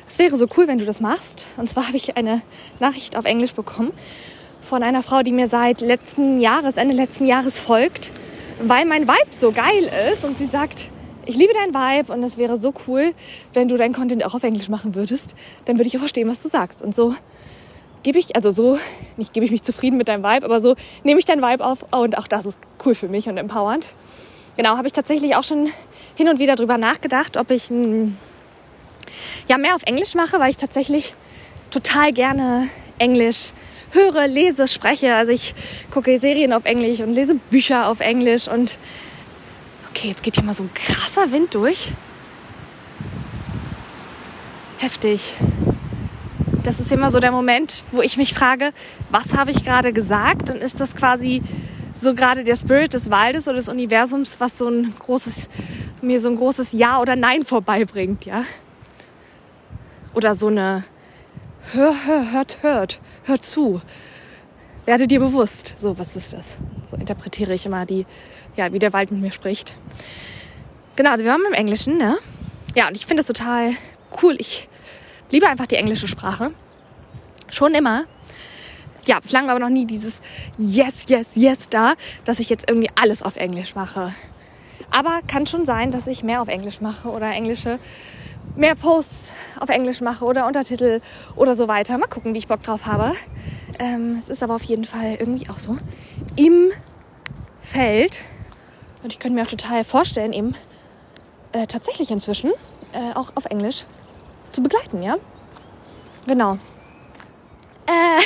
es 0.07 0.17
wäre 0.17 0.35
so 0.35 0.47
cool, 0.57 0.67
wenn 0.67 0.79
du 0.79 0.85
das 0.85 0.99
machst. 0.99 1.45
Und 1.57 1.69
zwar 1.69 1.87
habe 1.87 1.97
ich 1.97 2.17
eine 2.17 2.41
Nachricht 2.79 3.17
auf 3.17 3.25
Englisch 3.25 3.53
bekommen 3.53 3.91
von 4.61 4.81
einer 4.81 5.03
Frau, 5.03 5.21
die 5.21 5.31
mir 5.31 5.47
seit 5.47 5.81
letzten 5.81 6.39
Jahres, 6.39 6.77
Ende 6.77 6.95
letzten 6.95 7.27
Jahres 7.27 7.59
folgt, 7.59 8.11
weil 8.59 8.85
mein 8.85 9.07
Vibe 9.07 9.29
so 9.29 9.51
geil 9.51 9.91
ist 10.11 10.25
und 10.25 10.39
sie 10.39 10.47
sagt, 10.47 10.89
ich 11.27 11.35
liebe 11.35 11.53
dein 11.53 11.73
Vibe 11.73 12.11
und 12.11 12.23
es 12.23 12.37
wäre 12.37 12.57
so 12.57 12.73
cool, 12.87 13.13
wenn 13.53 13.67
du 13.67 13.77
dein 13.77 13.93
Content 13.93 14.25
auch 14.25 14.33
auf 14.33 14.43
Englisch 14.43 14.69
machen 14.69 14.95
würdest. 14.95 15.35
Dann 15.65 15.77
würde 15.77 15.87
ich 15.87 15.95
auch 15.95 15.99
verstehen, 15.99 16.27
was 16.27 16.41
du 16.41 16.49
sagst. 16.49 16.81
Und 16.81 16.95
so 16.95 17.13
gebe 18.01 18.17
ich, 18.17 18.35
also 18.35 18.49
so, 18.49 18.79
nicht 19.17 19.33
gebe 19.33 19.45
ich 19.45 19.51
mich 19.51 19.63
zufrieden 19.63 19.97
mit 19.97 20.07
deinem 20.07 20.23
Vibe, 20.23 20.45
aber 20.45 20.61
so 20.61 20.75
nehme 21.03 21.19
ich 21.19 21.25
dein 21.25 21.41
Vibe 21.41 21.63
auf 21.63 21.85
und 21.91 22.17
auch 22.17 22.27
das 22.27 22.45
ist 22.45 22.57
cool 22.85 22.95
für 22.95 23.07
mich 23.07 23.27
und 23.27 23.37
empowernd. 23.37 23.89
Genau, 24.57 24.77
habe 24.77 24.87
ich 24.87 24.93
tatsächlich 24.93 25.35
auch 25.35 25.43
schon 25.43 25.69
hin 26.15 26.29
und 26.29 26.39
wieder 26.39 26.55
drüber 26.55 26.77
nachgedacht, 26.77 27.37
ob 27.37 27.51
ich 27.51 27.69
ein 27.69 28.17
ja 29.47 29.57
mehr 29.57 29.75
auf 29.75 29.83
Englisch 29.85 30.15
mache, 30.15 30.39
weil 30.39 30.49
ich 30.49 30.57
tatsächlich 30.57 31.13
total 31.71 32.13
gerne 32.13 32.69
Englisch 32.97 33.51
höre, 33.91 34.27
lese, 34.27 34.67
spreche. 34.67 35.15
Also 35.15 35.31
ich 35.31 35.53
gucke 35.91 36.19
Serien 36.19 36.53
auf 36.53 36.65
Englisch 36.65 36.99
und 36.99 37.13
lese 37.13 37.35
Bücher 37.35 37.87
auf 37.87 37.99
Englisch 37.99 38.47
und 38.47 38.77
okay, 39.89 40.09
jetzt 40.09 40.23
geht 40.23 40.35
hier 40.35 40.43
mal 40.43 40.53
so 40.53 40.63
ein 40.63 40.73
krasser 40.73 41.31
Wind 41.31 41.53
durch. 41.53 41.93
Heftig. 44.77 45.33
Das 46.63 46.79
ist 46.79 46.91
immer 46.91 47.11
so 47.11 47.19
der 47.19 47.31
Moment, 47.31 47.83
wo 47.91 48.01
ich 48.01 48.17
mich 48.17 48.33
frage, 48.33 48.71
was 49.09 49.37
habe 49.37 49.51
ich 49.51 49.63
gerade 49.63 49.93
gesagt 49.93 50.49
und 50.49 50.57
ist 50.57 50.81
das 50.81 50.95
quasi 50.95 51.41
so 51.95 52.13
gerade 52.13 52.43
der 52.43 52.55
Spirit 52.55 52.93
des 52.93 53.09
Waldes 53.09 53.47
oder 53.47 53.57
des 53.57 53.69
Universums, 53.69 54.39
was 54.39 54.57
so 54.57 54.67
ein 54.67 54.93
großes, 54.97 55.49
mir 56.01 56.21
so 56.21 56.29
ein 56.29 56.35
großes 56.35 56.73
Ja 56.73 57.01
oder 57.01 57.15
Nein 57.15 57.43
vorbeibringt, 57.43 58.25
ja? 58.25 58.43
Oder 60.13 60.35
so 60.35 60.47
eine 60.47 60.83
Hör, 61.73 61.93
hör, 62.05 62.31
hört, 62.31 62.57
hört, 62.61 62.99
hört 63.23 63.43
zu. 63.43 63.81
Werde 64.85 65.07
dir 65.07 65.19
bewusst. 65.19 65.75
So, 65.79 65.97
was 65.97 66.15
ist 66.15 66.31
das? 66.31 66.57
So 66.89 66.95
interpretiere 66.95 67.53
ich 67.53 67.65
immer 67.65 67.85
die, 67.85 68.05
ja, 68.55 68.71
wie 68.71 68.79
der 68.79 68.93
Wald 68.93 69.11
mit 69.11 69.19
mir 69.19 69.31
spricht. 69.31 69.73
Genau, 70.95 71.09
also 71.09 71.25
wir 71.25 71.33
haben 71.33 71.43
im 71.47 71.53
Englischen, 71.53 71.97
ne? 71.97 72.17
Ja, 72.75 72.87
und 72.87 72.95
ich 72.95 73.05
finde 73.05 73.21
es 73.21 73.27
total 73.27 73.71
cool. 74.21 74.35
Ich 74.37 74.69
liebe 75.31 75.47
einfach 75.47 75.65
die 75.65 75.75
englische 75.75 76.07
Sprache. 76.07 76.51
Schon 77.49 77.73
immer 77.73 78.05
ja, 79.07 79.19
bislang 79.19 79.49
aber 79.49 79.59
noch 79.59 79.69
nie 79.69 79.85
dieses 79.85 80.21
Yes, 80.57 81.05
Yes, 81.07 81.27
Yes 81.35 81.69
da, 81.69 81.93
dass 82.23 82.39
ich 82.39 82.49
jetzt 82.49 82.69
irgendwie 82.69 82.89
alles 82.95 83.21
auf 83.21 83.35
Englisch 83.35 83.75
mache. 83.75 84.13
Aber 84.91 85.19
kann 85.27 85.47
schon 85.47 85.65
sein, 85.65 85.91
dass 85.91 86.07
ich 86.07 86.23
mehr 86.23 86.41
auf 86.41 86.47
Englisch 86.47 86.81
mache 86.81 87.09
oder 87.09 87.29
englische, 87.31 87.79
mehr 88.55 88.75
Posts 88.75 89.31
auf 89.59 89.69
Englisch 89.69 90.01
mache 90.01 90.25
oder 90.25 90.47
Untertitel 90.47 91.01
oder 91.35 91.55
so 91.55 91.67
weiter. 91.67 91.97
Mal 91.97 92.07
gucken, 92.07 92.33
wie 92.33 92.39
ich 92.39 92.47
Bock 92.47 92.63
drauf 92.63 92.85
habe. 92.85 93.13
Ähm, 93.79 94.17
es 94.21 94.29
ist 94.29 94.43
aber 94.43 94.55
auf 94.55 94.63
jeden 94.63 94.85
Fall 94.85 95.17
irgendwie 95.19 95.49
auch 95.49 95.59
so 95.59 95.77
im 96.35 96.71
Feld. 97.59 98.21
Und 99.03 99.11
ich 99.11 99.19
könnte 99.19 99.35
mir 99.35 99.43
auch 99.43 99.49
total 99.49 99.83
vorstellen, 99.83 100.33
eben 100.33 100.55
äh, 101.51 101.67
tatsächlich 101.67 102.11
inzwischen 102.11 102.51
äh, 102.93 103.13
auch 103.15 103.33
auf 103.35 103.45
Englisch 103.45 103.85
zu 104.51 104.63
begleiten, 104.63 105.03
ja? 105.03 105.17
Genau. 106.27 106.57
Äh, 107.87 108.19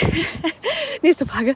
nächste 1.02 1.26
Frage. 1.26 1.56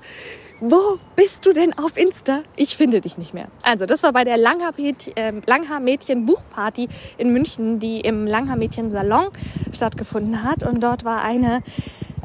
Wo 0.60 0.98
bist 1.16 1.46
du 1.46 1.52
denn 1.52 1.78
auf 1.78 1.98
Insta? 1.98 2.42
Ich 2.56 2.78
finde 2.78 3.02
dich 3.02 3.18
nicht 3.18 3.34
mehr. 3.34 3.48
Also, 3.64 3.86
das 3.86 4.02
war 4.04 4.14
bei 4.14 4.24
der 4.24 4.38
ähm, 4.38 5.42
Langhaar-Mädchen-Buchparty 5.46 6.88
in 7.18 7.34
München, 7.34 7.80
die 7.80 8.00
im 8.00 8.26
Langhaar-Mädchen-Salon 8.26 9.28
stattgefunden 9.74 10.44
hat. 10.44 10.64
Und 10.64 10.82
dort 10.82 11.04
war 11.04 11.22
eine 11.22 11.62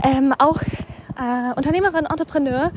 ähm, 0.05 0.33
auch 0.39 0.63
äh, 0.63 1.55
Unternehmerin, 1.57 2.07
Entrepreneur, 2.07 2.71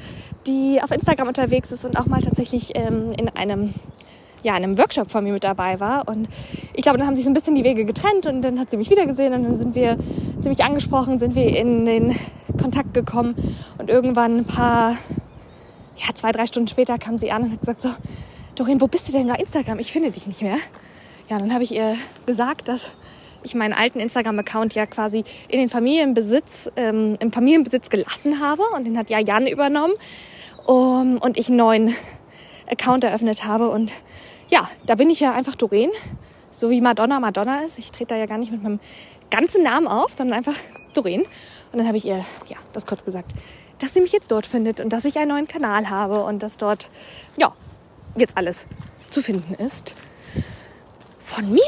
die 0.47 0.81
auf 0.81 0.89
Instagram 0.89 1.27
unterwegs 1.27 1.71
ist 1.71 1.85
und 1.85 1.95
auch 1.95 2.07
mal 2.07 2.21
tatsächlich 2.21 2.71
ähm, 2.75 3.11
in 3.11 3.29
einem 3.29 3.73
ja, 4.43 4.55
in 4.57 4.63
einem 4.63 4.77
Workshop 4.77 5.11
von 5.11 5.23
mir 5.23 5.33
mit 5.33 5.43
dabei 5.43 5.79
war. 5.79 6.07
Und 6.07 6.27
ich 6.73 6.83
glaube, 6.83 6.97
dann 6.97 7.07
haben 7.07 7.15
sich 7.15 7.25
so 7.25 7.31
ein 7.31 7.33
bisschen 7.33 7.55
die 7.55 7.63
Wege 7.63 7.85
getrennt 7.85 8.25
und 8.25 8.41
dann 8.41 8.59
hat 8.59 8.71
sie 8.71 8.77
mich 8.77 8.89
wieder 8.89 9.05
gesehen 9.05 9.33
und 9.33 9.43
dann 9.43 9.57
sind 9.57 9.75
wir 9.75 9.97
ziemlich 10.41 10.63
angesprochen, 10.63 11.19
sind 11.19 11.35
wir 11.35 11.55
in 11.55 11.85
den 11.85 12.15
Kontakt 12.59 12.93
gekommen 12.93 13.35
und 13.77 13.89
irgendwann 13.89 14.37
ein 14.37 14.45
paar, 14.45 14.97
ja, 15.97 16.13
zwei, 16.15 16.31
drei 16.31 16.45
Stunden 16.45 16.67
später 16.67 16.97
kam 16.97 17.17
sie 17.17 17.31
an 17.31 17.43
und 17.43 17.51
hat 17.53 17.59
gesagt 17.59 17.81
so, 17.83 17.89
Doreen, 18.55 18.81
wo 18.81 18.87
bist 18.87 19.07
du 19.07 19.11
denn 19.13 19.27
bei 19.27 19.35
Instagram? 19.35 19.79
Ich 19.79 19.91
finde 19.91 20.11
dich 20.11 20.27
nicht 20.27 20.41
mehr. 20.41 20.57
Ja, 21.29 21.37
dann 21.37 21.53
habe 21.53 21.63
ich 21.63 21.73
ihr 21.73 21.95
gesagt, 22.25 22.67
dass 22.67 22.91
ich 23.43 23.55
meinen 23.55 23.73
alten 23.73 23.99
Instagram-Account 23.99 24.75
ja 24.75 24.85
quasi 24.85 25.23
in 25.47 25.59
den 25.59 25.69
Familienbesitz, 25.69 26.69
ähm, 26.75 27.17
im 27.19 27.31
Familienbesitz 27.31 27.89
gelassen 27.89 28.39
habe 28.39 28.63
und 28.75 28.85
den 28.85 28.97
hat 28.97 29.09
ja 29.09 29.19
Jan 29.19 29.47
übernommen 29.47 29.93
um, 30.65 31.17
und 31.17 31.37
ich 31.37 31.49
neuen 31.49 31.93
Account 32.71 33.03
eröffnet 33.03 33.45
habe 33.45 33.69
und 33.69 33.93
ja, 34.49 34.69
da 34.85 34.95
bin 34.95 35.09
ich 35.09 35.19
ja 35.19 35.33
einfach 35.33 35.55
Doreen, 35.55 35.91
so 36.51 36.69
wie 36.69 36.81
Madonna 36.81 37.19
Madonna 37.19 37.61
ist. 37.61 37.79
Ich 37.79 37.91
trete 37.91 38.13
da 38.13 38.15
ja 38.17 38.25
gar 38.25 38.37
nicht 38.37 38.51
mit 38.51 38.63
meinem 38.63 38.79
ganzen 39.29 39.63
Namen 39.63 39.87
auf, 39.87 40.13
sondern 40.13 40.37
einfach 40.37 40.55
Doreen. 40.93 41.21
Und 41.21 41.77
dann 41.77 41.87
habe 41.87 41.97
ich 41.97 42.05
ihr 42.05 42.25
ja 42.47 42.57
das 42.73 42.85
kurz 42.85 43.05
gesagt, 43.05 43.31
dass 43.79 43.93
sie 43.93 44.01
mich 44.01 44.11
jetzt 44.11 44.31
dort 44.31 44.45
findet 44.45 44.79
und 44.79 44.89
dass 44.89 45.05
ich 45.05 45.17
einen 45.17 45.29
neuen 45.29 45.47
Kanal 45.47 45.89
habe 45.89 46.23
und 46.23 46.43
dass 46.43 46.57
dort 46.57 46.89
ja 47.37 47.53
jetzt 48.15 48.37
alles 48.37 48.67
zu 49.09 49.21
finden 49.21 49.55
ist 49.55 49.95
von 51.19 51.49
mir. 51.49 51.61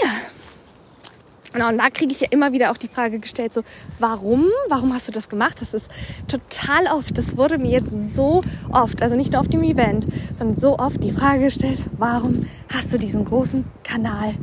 Genau, 1.54 1.70
und 1.70 1.78
da 1.78 1.92
kriege 1.92 2.12
ich 2.12 2.20
ja 2.20 2.28
immer 2.32 2.52
wieder 2.52 2.72
auch 2.72 2.78
die 2.78 2.88
Frage 2.88 3.20
gestellt, 3.20 3.54
so, 3.54 3.62
warum? 4.00 4.48
Warum 4.70 4.92
hast 4.92 5.08
du 5.08 5.12
das 5.12 5.30
gemacht? 5.30 5.62
Das 5.62 5.74
ist 5.76 5.88
total 6.28 6.88
oft, 6.88 7.16
das 7.16 7.38
wurde 7.38 7.60
mir 7.60 7.70
jetzt 7.70 8.16
so 8.16 8.44
oft, 8.72 9.04
also 9.04 9.16
nicht 9.16 9.32
nur 9.32 9.40
auf 9.40 9.48
dem 9.48 9.62
Event, 9.62 10.08
sondern 10.36 10.58
so 10.58 10.80
oft 10.80 11.04
die 11.04 11.12
Frage 11.12 11.46
gestellt, 11.46 11.84
warum 11.98 12.48
hast 12.74 12.92
du 12.92 12.98
diesen 12.98 13.24
großen 13.24 13.66
Kanal 13.84 14.34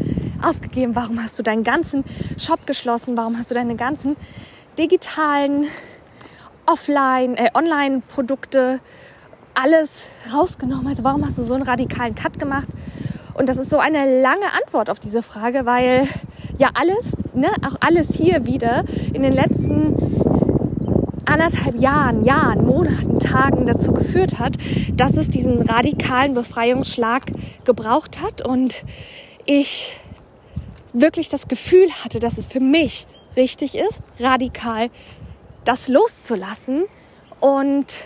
aufgegeben? 0.41 0.95
Warum 0.95 1.21
hast 1.21 1.37
du 1.37 1.43
deinen 1.43 1.65
ganzen 1.65 2.05
Shop 2.39 2.65
geschlossen? 2.65 3.17
Warum 3.17 3.37
hast 3.37 3.51
du 3.51 3.57
deine 3.57 3.75
ganzen 3.75 4.17
digitalen 4.79 5.67
Offline, 6.67 7.35
äh, 7.35 7.51
Online-Produkte 7.55 8.81
alles 9.55 9.91
rausgenommen? 10.33 10.87
Also 10.87 11.03
warum 11.03 11.27
hast 11.27 11.39
du 11.39 11.43
so 11.43 11.55
einen 11.55 11.65
radikalen 11.65 12.15
Cut 12.15 12.39
gemacht? 12.39 12.69
Und 13.41 13.49
das 13.49 13.57
ist 13.57 13.71
so 13.71 13.79
eine 13.79 14.21
lange 14.21 14.53
Antwort 14.53 14.91
auf 14.91 15.01
diese 15.01 15.23
Frage, 15.23 15.65
weil 15.65 16.07
ja 16.59 16.69
alles, 16.75 17.17
ne, 17.33 17.49
auch 17.67 17.77
alles 17.81 18.15
hier 18.15 18.45
wieder 18.45 18.85
in 19.15 19.23
den 19.23 19.33
letzten 19.33 19.97
anderthalb 21.25 21.81
Jahren, 21.81 22.23
Jahren, 22.23 22.67
Monaten, 22.67 23.19
Tagen 23.19 23.65
dazu 23.65 23.95
geführt 23.95 24.39
hat, 24.39 24.59
dass 24.95 25.17
es 25.17 25.29
diesen 25.29 25.63
radikalen 25.63 26.35
Befreiungsschlag 26.35 27.33
gebraucht 27.65 28.21
hat. 28.21 28.47
Und 28.47 28.85
ich 29.47 29.97
wirklich 30.93 31.31
das 31.31 31.49
Gefühl 31.49 31.89
hatte, 32.05 32.19
dass 32.19 32.37
es 32.37 32.47
für 32.47 32.61
mich 32.61 33.07
richtig 33.39 33.75
ist, 33.75 34.01
radikal 34.19 34.91
das 35.65 35.89
loszulassen 35.89 36.85
und 37.41 38.05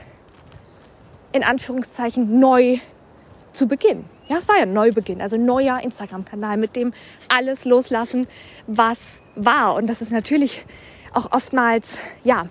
in 1.32 1.42
Anführungszeichen 1.42 2.38
neu 2.38 2.78
zu 3.52 3.66
beginnen 3.66 4.13
ja, 4.28 4.36
es 4.36 4.48
war 4.48 4.56
ja 4.56 4.62
ein 4.62 4.72
Neubeginn, 4.72 5.20
also 5.20 5.36
neuer 5.36 5.80
Instagram-Kanal, 5.80 6.56
mit 6.56 6.76
dem 6.76 6.92
alles 7.28 7.64
loslassen, 7.64 8.26
was 8.66 8.98
war. 9.34 9.74
Und 9.74 9.86
das 9.86 10.00
ist 10.00 10.12
natürlich 10.12 10.64
auch 11.12 11.32
oftmals, 11.32 11.98
ja, 12.24 12.46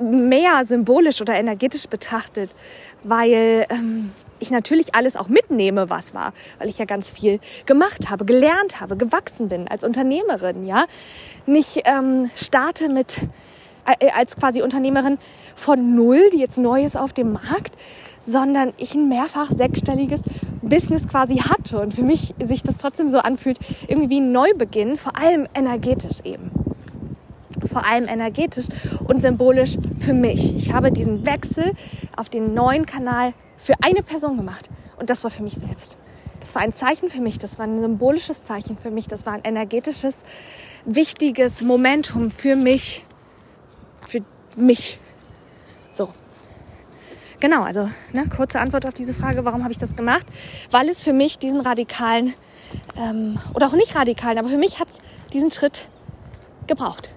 mehr 0.00 0.64
symbolisch 0.66 1.20
oder 1.20 1.34
energetisch 1.34 1.86
betrachtet, 1.86 2.50
weil 3.02 3.66
ähm, 3.70 4.12
ich 4.38 4.50
natürlich 4.50 4.94
alles 4.94 5.16
auch 5.16 5.28
mitnehme, 5.28 5.90
was 5.90 6.14
war, 6.14 6.32
weil 6.58 6.68
ich 6.68 6.78
ja 6.78 6.84
ganz 6.84 7.10
viel 7.10 7.40
gemacht 7.66 8.10
habe, 8.10 8.24
gelernt 8.24 8.80
habe, 8.80 8.96
gewachsen 8.96 9.48
bin 9.48 9.68
als 9.68 9.84
Unternehmerin, 9.84 10.66
ja, 10.66 10.86
nicht 11.46 11.82
ähm, 11.84 12.30
starte 12.34 12.88
mit 12.88 13.22
äh, 14.00 14.10
als 14.10 14.36
quasi 14.36 14.62
Unternehmerin 14.62 15.18
von 15.54 15.94
null, 15.94 16.30
die 16.32 16.38
jetzt 16.38 16.58
neu 16.58 16.82
ist 16.82 16.96
auf 16.96 17.12
dem 17.12 17.32
Markt, 17.32 17.74
sondern 18.20 18.72
ich 18.76 18.94
ein 18.94 19.08
mehrfach 19.08 19.50
sechsstelliges 19.50 20.20
Business 20.62 21.08
quasi 21.08 21.36
hatte 21.36 21.80
und 21.80 21.94
für 21.94 22.02
mich 22.02 22.34
sich 22.44 22.62
das 22.62 22.78
trotzdem 22.78 23.10
so 23.10 23.18
anfühlt, 23.18 23.58
irgendwie 23.88 24.10
wie 24.10 24.20
ein 24.20 24.32
Neubeginn, 24.32 24.96
vor 24.96 25.16
allem 25.18 25.48
energetisch 25.54 26.20
eben. 26.24 26.50
Vor 27.66 27.86
allem 27.86 28.06
energetisch 28.08 28.66
und 29.06 29.22
symbolisch 29.22 29.76
für 29.98 30.14
mich. 30.14 30.54
Ich 30.54 30.72
habe 30.72 30.92
diesen 30.92 31.26
Wechsel 31.26 31.72
auf 32.16 32.28
den 32.28 32.54
neuen 32.54 32.86
Kanal 32.86 33.32
für 33.56 33.74
eine 33.82 34.02
Person 34.02 34.36
gemacht 34.36 34.70
und 34.98 35.10
das 35.10 35.24
war 35.24 35.30
für 35.30 35.42
mich 35.42 35.54
selbst. 35.54 35.96
Das 36.40 36.54
war 36.54 36.62
ein 36.62 36.72
Zeichen 36.72 37.10
für 37.10 37.20
mich, 37.20 37.38
das 37.38 37.58
war 37.58 37.66
ein 37.66 37.80
symbolisches 37.80 38.44
Zeichen 38.44 38.76
für 38.76 38.90
mich, 38.90 39.08
das 39.08 39.26
war 39.26 39.34
ein 39.34 39.42
energetisches, 39.44 40.16
wichtiges 40.84 41.60
Momentum 41.60 42.30
für 42.30 42.56
mich, 42.56 43.04
für 44.06 44.20
mich. 44.56 44.98
Genau, 47.40 47.62
also 47.62 47.88
ne, 48.12 48.28
kurze 48.28 48.60
Antwort 48.60 48.84
auf 48.84 48.92
diese 48.92 49.14
Frage, 49.14 49.46
warum 49.46 49.62
habe 49.62 49.72
ich 49.72 49.78
das 49.78 49.96
gemacht? 49.96 50.26
Weil 50.70 50.90
es 50.90 51.02
für 51.02 51.14
mich 51.14 51.38
diesen 51.38 51.60
radikalen, 51.60 52.34
ähm, 52.96 53.38
oder 53.54 53.68
auch 53.68 53.72
nicht 53.72 53.96
radikalen, 53.96 54.38
aber 54.38 54.48
für 54.48 54.58
mich 54.58 54.78
hat 54.78 54.88
es 54.90 54.98
diesen 55.32 55.50
Schritt 55.50 55.88
gebraucht. 56.66 57.10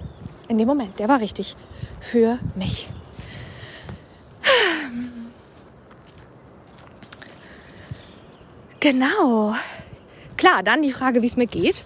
In 0.48 0.58
dem 0.58 0.68
Moment, 0.68 0.98
der 1.00 1.10
war 1.10 1.20
richtig 1.20 1.58
für 2.00 2.40
mich. 2.56 2.88
Genau. 8.80 9.56
Klar, 10.36 10.64
dann 10.64 10.82
die 10.82 10.92
Frage, 10.92 11.22
wie 11.22 11.28
es 11.28 11.38
mir 11.38 11.48
geht. 11.48 11.86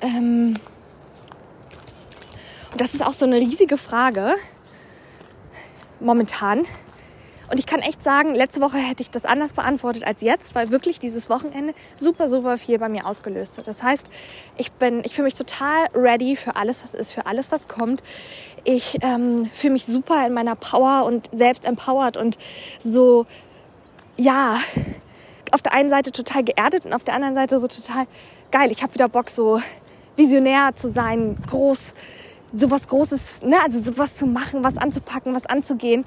Ähm, 0.00 0.54
und 2.70 2.80
das 2.80 2.94
ist 2.94 3.04
auch 3.04 3.12
so 3.12 3.24
eine 3.26 3.36
riesige 3.36 3.76
Frage 3.76 4.34
momentan, 5.98 6.66
Und 7.50 7.58
ich 7.58 7.66
kann 7.66 7.80
echt 7.80 8.02
sagen, 8.02 8.34
letzte 8.34 8.60
Woche 8.60 8.78
hätte 8.78 9.02
ich 9.02 9.10
das 9.10 9.24
anders 9.24 9.52
beantwortet 9.52 10.04
als 10.04 10.22
jetzt, 10.22 10.54
weil 10.54 10.70
wirklich 10.70 10.98
dieses 10.98 11.28
Wochenende 11.28 11.74
super, 11.98 12.28
super 12.28 12.56
viel 12.56 12.78
bei 12.78 12.88
mir 12.88 13.06
ausgelöst 13.06 13.58
hat. 13.58 13.66
Das 13.66 13.82
heißt, 13.82 14.06
ich 14.56 14.72
bin, 14.72 15.02
ich 15.04 15.14
fühle 15.14 15.24
mich 15.24 15.34
total 15.34 15.86
ready 15.94 16.36
für 16.36 16.56
alles, 16.56 16.82
was 16.82 16.94
ist, 16.94 17.12
für 17.12 17.26
alles, 17.26 17.52
was 17.52 17.68
kommt. 17.68 18.02
Ich 18.64 18.98
ähm, 19.02 19.50
fühle 19.52 19.74
mich 19.74 19.84
super 19.84 20.26
in 20.26 20.32
meiner 20.32 20.56
Power 20.56 21.04
und 21.04 21.28
selbst 21.32 21.64
empowered 21.64 22.16
und 22.16 22.38
so, 22.82 23.26
ja, 24.16 24.58
auf 25.50 25.62
der 25.62 25.74
einen 25.74 25.90
Seite 25.90 26.12
total 26.12 26.44
geerdet 26.44 26.84
und 26.84 26.92
auf 26.92 27.04
der 27.04 27.14
anderen 27.14 27.34
Seite 27.34 27.60
so 27.60 27.66
total 27.66 28.06
geil. 28.50 28.72
Ich 28.72 28.82
habe 28.82 28.94
wieder 28.94 29.08
Bock, 29.08 29.28
so 29.28 29.60
visionär 30.16 30.70
zu 30.76 30.90
sein, 30.90 31.36
groß, 31.46 31.94
sowas 32.56 32.88
Großes, 32.88 33.42
ne, 33.42 33.56
also 33.62 33.80
sowas 33.80 34.14
zu 34.14 34.26
machen, 34.26 34.64
was 34.64 34.76
anzupacken, 34.78 35.34
was 35.34 35.46
anzugehen 35.46 36.04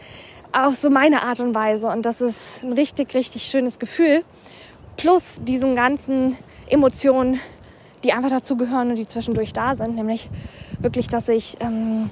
auf 0.51 0.75
so 0.75 0.89
meine 0.89 1.23
Art 1.23 1.39
und 1.39 1.55
Weise. 1.55 1.87
Und 1.87 2.05
das 2.05 2.21
ist 2.21 2.63
ein 2.63 2.73
richtig, 2.73 3.13
richtig 3.13 3.43
schönes 3.43 3.79
Gefühl. 3.79 4.23
Plus 4.95 5.23
diesen 5.41 5.75
ganzen 5.75 6.37
Emotionen, 6.67 7.39
die 8.03 8.13
einfach 8.13 8.29
dazugehören 8.29 8.89
und 8.89 8.95
die 8.95 9.07
zwischendurch 9.07 9.53
da 9.53 9.75
sind. 9.75 9.95
Nämlich 9.95 10.29
wirklich, 10.79 11.07
dass 11.07 11.29
ich, 11.29 11.57
ähm, 11.59 12.09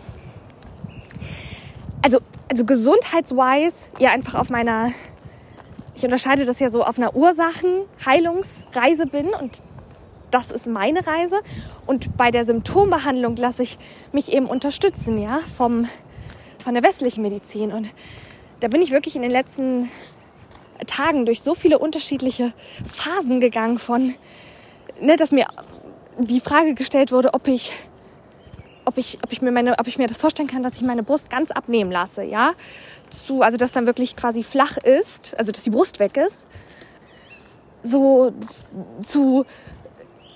also, 2.02 2.20
also 2.50 2.66
gesundheitswise, 2.66 3.90
ja 4.00 4.12
einfach 4.12 4.36
auf 4.36 4.50
meiner, 4.50 4.92
ich 5.96 6.04
unterscheide 6.04 6.46
das 6.46 6.60
ja 6.60 6.70
so 6.70 6.84
auf 6.84 6.98
einer 6.98 7.16
Ursachen-Heilungsreise 7.16 9.08
bin 9.08 9.30
und 9.30 9.64
das 10.32 10.52
ist 10.52 10.68
meine 10.68 11.06
Reise. 11.08 11.40
Und 11.86 12.18
bei 12.18 12.30
der 12.30 12.44
Symptombehandlung 12.44 13.36
lasse 13.38 13.64
ich 13.64 13.78
mich 14.12 14.34
eben 14.34 14.48
unterstützen, 14.48 15.18
ja, 15.18 15.40
vom, 15.58 15.88
von 16.64 16.74
der 16.74 16.84
westlichen 16.84 17.22
Medizin. 17.22 17.72
Und 17.72 17.90
da 18.60 18.68
bin 18.68 18.82
ich 18.82 18.92
wirklich 18.92 19.16
in 19.16 19.22
den 19.22 19.32
letzten 19.32 19.90
Tagen 20.88 21.26
durch 21.26 21.42
so 21.42 21.56
viele 21.56 21.80
unterschiedliche 21.80 22.54
Phasen 22.86 23.40
gegangen 23.40 23.80
von, 23.80 24.14
ne, 25.00 25.16
dass 25.16 25.32
mir 25.32 25.48
die 26.20 26.40
Frage 26.40 26.74
gestellt 26.74 27.12
wurde, 27.12 27.34
ob 27.34 27.48
ich, 27.48 27.74
ob 28.86 28.98
ich, 28.98 29.20
ob 29.24 29.32
ich 29.32 29.42
mir 29.42 29.52
meine, 29.52 29.78
ob 29.80 29.88
ich 29.88 29.98
mir 29.98 30.08
das 30.08 30.18
vorstellen 30.18 30.48
kann, 30.48 30.64
dass 30.64 30.76
ich 30.76 30.82
meine 30.82 31.04
Brust 31.04 31.30
ganz 31.30 31.52
abnehmen 31.52 31.92
lasse, 31.92 32.24
ja, 32.24 32.54
zu, 33.10 33.42
also 33.42 33.58
dass 33.58 33.72
dann 33.72 33.86
wirklich 33.86 34.16
quasi 34.16 34.44
flach 34.44 34.78
ist, 34.78 35.36
also 35.38 35.52
dass 35.52 35.64
die 35.64 35.70
Brust 35.70 36.00
weg 36.00 36.18
ist, 36.18 36.46
so 37.84 38.34
zu 39.06 39.46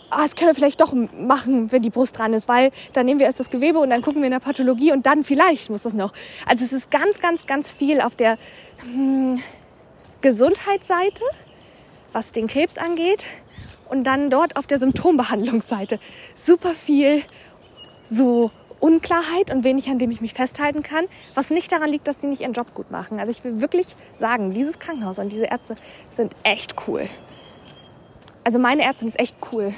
ah, 0.09 0.23
das 0.23 0.35
können 0.35 0.49
wir 0.49 0.55
vielleicht 0.55 0.81
doch 0.81 0.93
machen, 0.93 1.71
wenn 1.71 1.81
die 1.81 1.89
Brust 1.89 2.17
dran 2.17 2.33
ist, 2.33 2.47
weil 2.47 2.71
dann 2.93 3.05
nehmen 3.05 3.19
wir 3.19 3.27
erst 3.27 3.39
das 3.39 3.49
Gewebe 3.49 3.79
und 3.79 3.89
dann 3.89 4.01
gucken 4.01 4.21
wir 4.21 4.27
in 4.27 4.31
der 4.31 4.39
Pathologie 4.39 4.91
und 4.91 5.05
dann 5.05 5.23
vielleicht 5.23 5.69
muss 5.69 5.83
das 5.83 5.93
noch. 5.93 6.13
Also 6.45 6.65
es 6.65 6.73
ist 6.73 6.91
ganz, 6.91 7.19
ganz, 7.19 7.45
ganz 7.45 7.71
viel 7.71 8.01
auf 8.01 8.15
der 8.15 8.37
hm, 8.83 9.41
Gesundheitsseite, 10.21 11.23
was 12.11 12.31
den 12.31 12.47
Krebs 12.47 12.77
angeht 12.77 13.25
und 13.89 14.03
dann 14.03 14.29
dort 14.29 14.55
auf 14.55 14.67
der 14.67 14.79
Symptombehandlungsseite 14.79 15.99
super 16.33 16.71
viel 16.71 17.23
so 18.09 18.51
Unklarheit 18.79 19.51
und 19.51 19.63
wenig, 19.63 19.89
an 19.89 19.99
dem 19.99 20.09
ich 20.09 20.21
mich 20.21 20.33
festhalten 20.33 20.83
kann, 20.83 21.05
was 21.35 21.49
nicht 21.49 21.71
daran 21.71 21.89
liegt, 21.89 22.07
dass 22.07 22.21
sie 22.21 22.27
nicht 22.27 22.41
ihren 22.41 22.53
Job 22.53 22.73
gut 22.73 22.91
machen. 22.91 23.19
Also 23.19 23.31
ich 23.31 23.43
will 23.43 23.61
wirklich 23.61 23.95
sagen, 24.17 24.51
dieses 24.51 24.79
Krankenhaus 24.79 25.19
und 25.19 25.31
diese 25.31 25.45
Ärzte 25.45 25.75
sind 26.09 26.33
echt 26.43 26.75
cool. 26.87 27.07
Also 28.45 28.57
meine 28.57 28.83
Ärztin 28.83 29.09
ist 29.09 29.19
echt 29.19 29.37
cool 29.51 29.73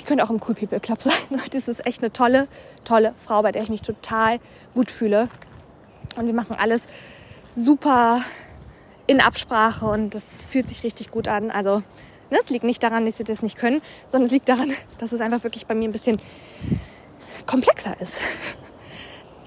die 0.00 0.04
könnte 0.04 0.24
auch 0.24 0.30
im 0.30 0.40
Cool 0.46 0.54
People 0.54 0.80
Club 0.80 1.02
sein. 1.02 1.12
Das 1.52 1.68
ist 1.68 1.86
echt 1.86 2.02
eine 2.02 2.12
tolle, 2.12 2.48
tolle 2.84 3.14
Frau, 3.16 3.42
bei 3.42 3.52
der 3.52 3.62
ich 3.62 3.68
mich 3.68 3.82
total 3.82 4.40
gut 4.74 4.90
fühle. 4.90 5.28
Und 6.16 6.26
wir 6.26 6.34
machen 6.34 6.56
alles 6.58 6.82
super 7.54 8.20
in 9.06 9.20
Absprache 9.20 9.86
und 9.86 10.14
das 10.14 10.22
fühlt 10.48 10.68
sich 10.68 10.82
richtig 10.82 11.10
gut 11.10 11.28
an. 11.28 11.50
Also 11.50 11.82
ne, 12.30 12.38
es 12.42 12.50
liegt 12.50 12.64
nicht 12.64 12.82
daran, 12.82 13.04
dass 13.04 13.18
sie 13.18 13.24
das 13.24 13.42
nicht 13.42 13.58
können, 13.58 13.80
sondern 14.08 14.26
es 14.26 14.32
liegt 14.32 14.48
daran, 14.48 14.72
dass 14.98 15.12
es 15.12 15.20
einfach 15.20 15.42
wirklich 15.44 15.66
bei 15.66 15.74
mir 15.74 15.88
ein 15.88 15.92
bisschen 15.92 16.20
komplexer 17.46 18.00
ist. 18.00 18.18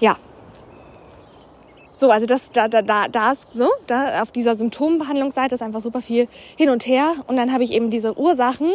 Ja. 0.00 0.16
So, 1.94 2.10
also 2.10 2.26
das, 2.26 2.50
da, 2.50 2.66
da, 2.66 2.82
da, 2.82 3.06
da 3.06 3.30
ist 3.30 3.46
so, 3.54 3.70
da 3.86 4.20
auf 4.22 4.32
dieser 4.32 4.56
Symptombehandlungsseite 4.56 5.54
ist 5.54 5.62
einfach 5.62 5.80
super 5.80 6.02
viel 6.02 6.26
hin 6.56 6.68
und 6.68 6.84
her. 6.84 7.14
Und 7.28 7.36
dann 7.36 7.52
habe 7.52 7.62
ich 7.62 7.70
eben 7.70 7.90
diese 7.90 8.18
Ursachen 8.18 8.72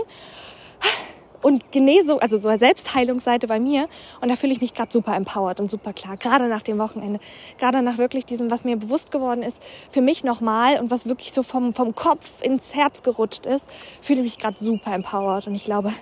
und 1.41 1.71
Genesung, 1.71 2.19
also 2.19 2.37
so 2.37 2.49
eine 2.49 2.59
Selbstheilungsseite 2.59 3.47
bei 3.47 3.59
mir. 3.59 3.87
Und 4.21 4.29
da 4.29 4.35
fühle 4.35 4.53
ich 4.53 4.61
mich 4.61 4.73
gerade 4.73 4.91
super 4.91 5.15
empowered 5.15 5.59
und 5.59 5.71
super 5.71 5.93
klar, 5.93 6.17
gerade 6.17 6.47
nach 6.47 6.63
dem 6.63 6.77
Wochenende, 6.79 7.19
gerade 7.57 7.81
nach 7.81 7.97
wirklich 7.97 8.25
diesem, 8.25 8.51
was 8.51 8.63
mir 8.63 8.77
bewusst 8.77 9.11
geworden 9.11 9.43
ist, 9.43 9.61
für 9.89 10.01
mich 10.01 10.23
nochmal 10.23 10.79
und 10.79 10.91
was 10.91 11.07
wirklich 11.07 11.31
so 11.31 11.43
vom, 11.43 11.73
vom 11.73 11.95
Kopf 11.95 12.41
ins 12.41 12.75
Herz 12.75 13.03
gerutscht 13.03 13.45
ist, 13.45 13.67
fühle 14.01 14.19
ich 14.19 14.25
mich 14.25 14.37
gerade 14.37 14.57
super 14.57 14.93
empowered. 14.93 15.47
Und 15.47 15.55
ich 15.55 15.65
glaube, 15.65 15.93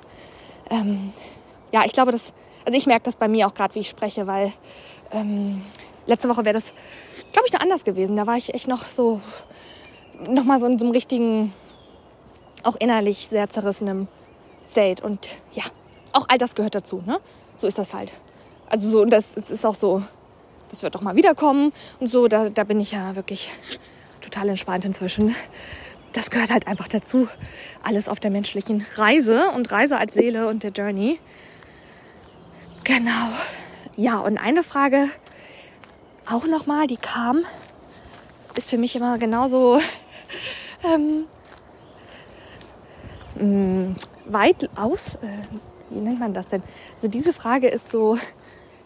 ähm, 0.69 1.13
ja, 1.73 1.83
ich 1.85 1.93
glaube, 1.93 2.11
dass, 2.11 2.33
also 2.65 2.77
ich 2.77 2.87
merke 2.87 3.03
das 3.03 3.15
bei 3.15 3.27
mir 3.27 3.47
auch 3.47 3.53
gerade, 3.53 3.75
wie 3.75 3.79
ich 3.79 3.89
spreche, 3.89 4.27
weil 4.27 4.51
ähm, 5.11 5.61
letzte 6.05 6.29
Woche 6.29 6.45
wäre 6.45 6.53
das, 6.53 6.73
glaube 7.31 7.47
ich, 7.47 7.53
noch 7.53 7.61
anders 7.61 7.83
gewesen. 7.83 8.15
Da 8.15 8.25
war 8.25 8.37
ich 8.37 8.53
echt 8.53 8.67
noch 8.67 8.83
so, 8.83 9.21
nochmal 10.29 10.59
so 10.59 10.65
in 10.65 10.79
so 10.79 10.85
einem 10.85 10.93
richtigen, 10.93 11.53
auch 12.63 12.75
innerlich 12.75 13.27
sehr 13.27 13.49
zerrissenem 13.49 14.07
State. 14.67 15.03
Und 15.03 15.27
ja, 15.53 15.63
auch 16.13 16.25
all 16.29 16.37
das 16.37 16.55
gehört 16.55 16.75
dazu. 16.75 17.03
Ne? 17.05 17.19
So 17.57 17.67
ist 17.67 17.77
das 17.77 17.93
halt. 17.93 18.13
Also 18.69 18.89
so, 18.89 19.01
und 19.01 19.09
das 19.09 19.35
ist 19.35 19.65
auch 19.65 19.75
so, 19.75 20.03
das 20.69 20.83
wird 20.83 20.95
doch 20.95 21.01
mal 21.01 21.15
wiederkommen 21.15 21.71
und 21.99 22.07
so. 22.07 22.27
Da, 22.27 22.49
da 22.49 22.63
bin 22.63 22.79
ich 22.79 22.91
ja 22.91 23.15
wirklich 23.15 23.51
total 24.21 24.49
entspannt 24.49 24.85
inzwischen. 24.85 25.35
Das 26.13 26.29
gehört 26.29 26.51
halt 26.51 26.67
einfach 26.67 26.87
dazu. 26.87 27.27
Alles 27.83 28.09
auf 28.09 28.19
der 28.19 28.31
menschlichen 28.31 28.85
Reise 28.95 29.51
und 29.51 29.71
Reise 29.71 29.97
als 29.97 30.13
Seele 30.13 30.47
und 30.47 30.63
der 30.63 30.71
Journey. 30.71 31.19
Genau. 32.83 33.29
Ja, 33.95 34.19
und 34.19 34.37
eine 34.37 34.63
Frage 34.63 35.09
auch 36.29 36.47
nochmal, 36.47 36.87
die 36.87 36.97
kam, 36.97 37.43
ist 38.55 38.69
für 38.69 38.77
mich 38.77 38.95
immer 38.95 39.17
genauso 39.17 39.79
ähm, 40.83 41.25
mm, 43.39 43.95
weit 44.31 44.69
aus, 44.75 45.15
äh, 45.15 45.27
wie 45.89 45.99
nennt 45.99 46.19
man 46.19 46.33
das 46.33 46.47
denn? 46.47 46.63
Also 46.95 47.07
diese 47.07 47.33
Frage 47.33 47.67
ist 47.67 47.91
so 47.91 48.17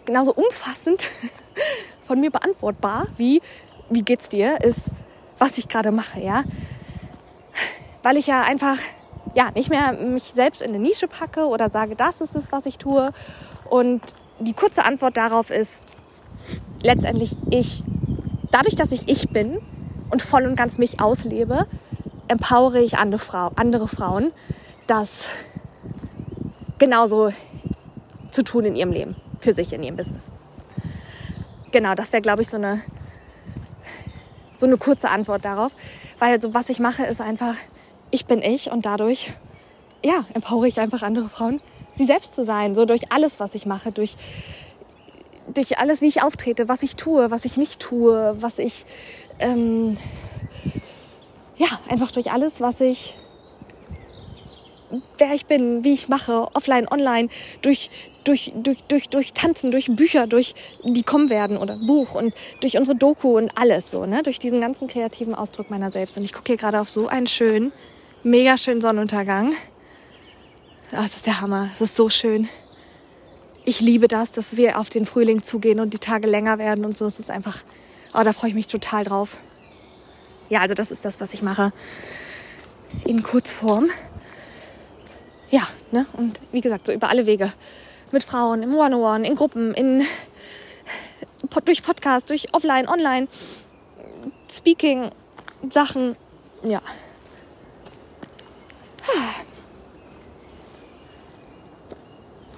genauso 0.06 0.34
umfassend 0.34 1.10
von 2.04 2.20
mir 2.20 2.32
beantwortbar, 2.32 3.08
wie 3.18 3.42
wie 3.90 4.04
geht's 4.04 4.30
dir, 4.30 4.62
ist, 4.62 4.90
was 5.38 5.58
ich 5.58 5.68
gerade 5.68 5.92
mache, 5.92 6.22
ja. 6.22 6.44
Weil 8.04 8.16
ich 8.16 8.28
ja 8.28 8.42
einfach 8.42 8.78
ja, 9.36 9.52
nicht 9.54 9.70
mehr 9.70 9.94
mich 9.94 10.24
selbst 10.24 10.62
in 10.62 10.70
eine 10.70 10.80
Nische 10.80 11.08
packe 11.08 11.46
oder 11.46 11.70
sage, 11.70 11.96
das 11.96 12.22
ist 12.22 12.36
es, 12.36 12.52
was 12.52 12.66
ich 12.66 12.78
tue. 12.78 13.12
Und 13.70 14.02
die 14.40 14.54
kurze 14.54 14.86
Antwort 14.86 15.18
darauf 15.18 15.50
ist 15.50 15.82
letztendlich 16.84 17.36
ich. 17.50 17.84
Dadurch, 18.52 18.76
dass 18.76 18.92
ich 18.92 19.08
ich 19.08 19.30
bin 19.30 19.60
und 20.10 20.22
voll 20.22 20.46
und 20.46 20.56
ganz 20.56 20.78
mich 20.78 21.00
auslebe, 21.00 21.68
empowere 22.28 22.80
ich 22.80 22.98
andere, 22.98 23.20
Frau, 23.20 23.52
andere 23.56 23.88
Frauen 23.88 24.32
das 24.92 25.30
genauso 26.78 27.32
zu 28.32 28.44
tun 28.44 28.66
in 28.66 28.76
ihrem 28.76 28.92
Leben, 28.92 29.16
für 29.40 29.54
sich 29.54 29.72
in 29.72 29.84
ihrem 29.84 29.96
Business. 29.96 30.32
Genau, 31.72 31.96
das 31.96 32.12
wäre, 32.12 32.22
glaube 32.22 32.42
ich, 32.42 32.50
so 32.50 32.58
eine, 32.58 32.82
so 34.58 34.66
eine 34.66 34.76
kurze 34.76 35.10
Antwort 35.10 35.46
darauf. 35.46 35.72
Weil 36.20 36.42
so 36.42 36.54
was 36.54 36.68
ich 36.68 36.80
mache, 36.80 37.06
ist 37.06 37.22
einfach, 37.22 37.56
ich 38.10 38.26
bin 38.26 38.42
ich 38.42 38.70
und 38.70 38.86
dadurch, 38.86 39.32
ja, 40.04 40.26
empowere 40.34 40.68
ich 40.68 40.82
einfach 40.82 41.04
andere 41.04 41.30
Frauen, 41.30 41.62
sie 41.96 42.06
selbst 42.06 42.36
zu 42.36 42.44
sein. 42.44 42.76
So 42.76 42.84
durch 42.84 43.14
alles, 43.14 43.40
was 43.40 43.56
ich 43.56 43.66
mache, 43.66 43.94
durch, 43.94 44.18
durch 45.54 45.80
alles, 45.80 46.02
wie 46.02 46.08
ich 46.08 46.22
auftrete, 46.22 46.68
was 46.68 46.84
ich 46.84 46.98
tue, 46.98 47.32
was 47.32 47.46
ich 47.46 47.56
nicht 47.56 47.80
tue, 47.80 48.36
was 48.42 48.60
ich, 48.60 48.86
ähm, 49.40 49.96
ja, 51.56 51.70
einfach 51.88 52.12
durch 52.12 52.30
alles, 52.34 52.60
was 52.60 52.82
ich 52.82 53.16
wer 55.18 55.34
ich 55.34 55.46
bin, 55.46 55.84
wie 55.84 55.94
ich 55.94 56.10
mache, 56.10 56.48
offline, 56.54 56.88
online, 56.90 57.30
durch, 57.62 57.90
durch, 58.24 58.52
durch, 58.56 58.84
durch, 58.84 59.10
durch 59.10 59.34
Tanzen, 59.34 59.72
durch 59.72 59.88
Bücher, 59.96 60.28
durch 60.28 60.54
die 60.84 61.04
kommen 61.04 61.30
werden 61.30 61.58
oder 61.58 61.78
Buch 61.78 62.16
und 62.16 62.34
durch 62.62 62.78
unsere 62.78 62.98
Doku 62.98 63.38
und 63.38 63.58
alles 63.58 63.92
so, 63.92 64.06
ne? 64.06 64.24
Durch 64.24 64.40
diesen 64.40 64.62
ganzen 64.62 64.88
kreativen 64.88 65.36
Ausdruck 65.36 65.70
meiner 65.70 65.92
selbst. 65.92 66.18
Und 66.18 66.24
ich 66.24 66.34
gucke 66.34 66.52
hier 66.52 66.58
gerade 66.58 66.80
auf 66.80 66.90
so 66.90 67.08
einen 67.08 67.28
schönen, 67.28 67.72
mega 68.24 68.58
schönen 68.58 68.82
Sonnenuntergang. 68.82 69.54
Ah, 70.92 71.04
das 71.04 71.18
ist 71.18 71.26
der 71.26 71.42
Hammer. 71.42 71.70
Es 71.74 71.82
ist 71.82 71.96
so 71.96 72.10
schön. 72.10 72.50
Ich 73.64 73.80
liebe 73.80 74.08
das, 74.08 74.32
dass 74.32 74.58
wir 74.58 74.80
auf 74.80 74.90
den 74.90 75.06
Frühling 75.06 75.44
zugehen 75.44 75.80
und 75.80 75.94
die 75.94 76.00
Tage 76.00 76.28
länger 76.28 76.58
werden 76.58 76.84
und 76.84 76.98
so. 76.98 77.06
Es 77.06 77.20
ist 77.20 77.30
einfach, 77.30 77.64
oh, 78.14 78.24
da 78.24 78.34
freue 78.34 78.50
ich 78.50 78.56
mich 78.56 78.68
total 78.68 79.04
drauf. 79.04 79.38
Ja, 80.50 80.60
also 80.60 80.74
das 80.74 80.92
ist 80.92 81.06
das, 81.06 81.22
was 81.22 81.34
ich 81.34 81.42
mache. 81.42 81.72
In 83.06 83.24
Kurzform 83.24 83.88
ja, 85.52 85.68
ne? 85.92 86.06
Und 86.14 86.40
wie 86.52 86.62
gesagt, 86.62 86.88
so 86.88 86.94
über 86.94 87.10
alle 87.10 87.26
Wege. 87.26 87.52
Mit 88.12 88.24
Frauen, 88.24 88.64
im 88.64 88.74
One-on-One, 88.74 89.26
in 89.26 89.36
Gruppen, 89.36 89.74
in, 89.74 90.04
durch 91.66 91.84
Podcast, 91.84 92.30
durch 92.30 92.54
Offline, 92.54 92.90
Online, 92.90 93.28
Speaking-Sachen. 94.52 96.16
Ja. 96.64 96.82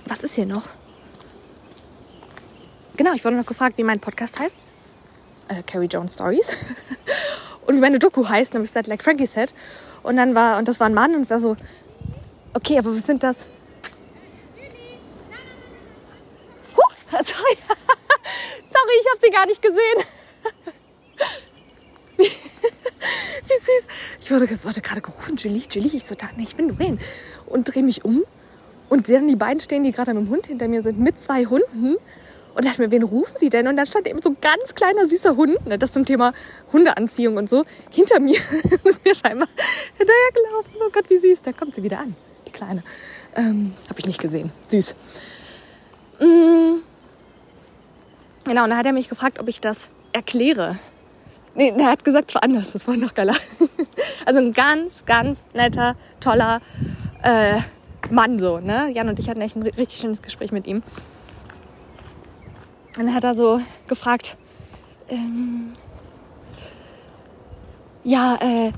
Was 0.05 0.23
ist 0.23 0.35
hier 0.35 0.45
noch? 0.45 0.69
Genau, 2.95 3.13
ich 3.13 3.25
wurde 3.25 3.37
noch 3.37 3.45
gefragt, 3.45 3.77
wie 3.77 3.83
mein 3.83 3.99
Podcast 3.99 4.39
heißt. 4.39 4.57
Äh, 5.47 5.63
Carrie 5.63 5.87
Jones 5.87 6.13
Stories. 6.13 6.55
und 7.65 7.75
wie 7.75 7.79
meine 7.79 7.99
Doku 7.99 8.27
heißt, 8.27 8.53
nämlich 8.53 8.71
seit 8.71 8.87
Like 8.87 9.03
Frankie 9.03 9.25
said. 9.25 9.53
Und 10.03 10.17
dann 10.17 10.35
war, 10.35 10.57
und 10.57 10.67
das 10.67 10.79
war 10.79 10.87
ein 10.87 10.93
Mann 10.93 11.15
und 11.15 11.29
war 11.29 11.39
so, 11.39 11.55
okay, 12.53 12.77
aber 12.77 12.89
was 12.89 13.05
sind 13.05 13.23
das? 13.23 13.47
Huh, 16.75 16.93
sorry. 17.11 17.57
sorry, 18.71 18.95
ich 19.01 19.07
habe 19.09 19.19
sie 19.21 19.29
gar 19.29 19.45
nicht 19.45 19.61
gesehen. 19.61 20.03
Wie 22.17 23.59
süß. 23.59 23.87
Ich 24.21 24.31
wurde, 24.31 24.49
wurde 24.63 24.81
gerade 24.81 25.01
gerufen, 25.01 25.35
Julie, 25.35 25.63
Julie. 25.69 25.95
Ich 25.95 26.05
so, 26.05 26.15
da, 26.15 26.29
nee, 26.37 26.43
ich 26.43 26.55
bin 26.55 26.69
Lorraine. 26.69 26.97
Und 27.45 27.73
drehe 27.73 27.83
mich 27.83 28.05
um 28.05 28.23
und 28.89 29.07
sehe 29.07 29.17
dann 29.17 29.27
die 29.27 29.35
beiden 29.35 29.59
stehen, 29.59 29.83
die 29.83 29.91
gerade 29.91 30.13
mit 30.13 30.27
dem 30.27 30.29
Hund 30.29 30.47
hinter 30.47 30.67
mir 30.67 30.81
sind, 30.81 30.99
mit 30.99 31.21
zwei 31.21 31.45
Hunden. 31.45 31.97
Und 32.55 32.65
dachte 32.65 32.81
mir, 32.83 32.91
wen 32.91 33.01
rufen 33.03 33.35
sie 33.39 33.49
denn? 33.49 33.67
Und 33.67 33.75
dann 33.75 33.87
stand 33.87 34.07
eben 34.07 34.21
so 34.21 34.29
ein 34.29 34.37
ganz 34.39 34.75
kleiner, 34.75 35.07
süßer 35.07 35.35
Hund, 35.35 35.65
ne, 35.65 35.79
das 35.79 35.91
zum 35.91 36.05
Thema 36.05 36.33
Hundeanziehung 36.71 37.37
und 37.37 37.49
so, 37.49 37.65
hinter 37.91 38.19
mir. 38.19 38.37
ist 38.83 39.03
mir 39.03 39.15
scheinbar 39.15 39.47
hinterhergelaufen. 39.97 40.75
Oh 40.79 40.89
Gott, 40.91 41.09
wie 41.09 41.17
süß. 41.17 41.41
Da 41.41 41.51
kommt 41.51 41.73
sie 41.73 41.81
wieder 41.81 41.99
an, 41.99 42.15
Kleine. 42.53 42.83
Ähm, 43.35 43.73
Habe 43.89 43.99
ich 43.99 44.05
nicht 44.05 44.21
gesehen. 44.21 44.51
Süß. 44.69 44.95
Mm. 46.19 46.81
Genau, 48.45 48.63
und 48.63 48.69
dann 48.69 48.77
hat 48.77 48.85
er 48.85 48.93
mich 48.93 49.09
gefragt, 49.09 49.39
ob 49.39 49.47
ich 49.47 49.59
das 49.59 49.89
erkläre. 50.13 50.77
Nee, 51.55 51.73
er 51.77 51.91
hat 51.91 52.03
gesagt, 52.03 52.29
es 52.29 52.35
war 52.35 52.43
anders. 52.43 52.71
Das 52.71 52.87
war 52.87 52.95
noch 52.95 53.13
geiler. 53.13 53.35
also 54.25 54.39
ein 54.39 54.53
ganz, 54.53 55.05
ganz 55.05 55.37
netter, 55.53 55.95
toller 56.19 56.61
äh, 57.21 57.59
Mann 58.09 58.39
so, 58.39 58.59
ne? 58.59 58.91
Jan 58.93 59.09
und 59.09 59.19
ich 59.19 59.29
hatten 59.29 59.41
echt 59.41 59.55
ein 59.55 59.63
richtig 59.63 59.99
schönes 59.99 60.21
Gespräch 60.21 60.51
mit 60.51 60.67
ihm. 60.67 60.83
Und 62.97 63.05
dann 63.05 63.13
hat 63.13 63.23
er 63.23 63.33
so 63.33 63.59
gefragt, 63.87 64.37
ähm, 65.09 65.73
ja, 68.03 68.37
äh, 68.41 68.67
äh, 68.67 68.71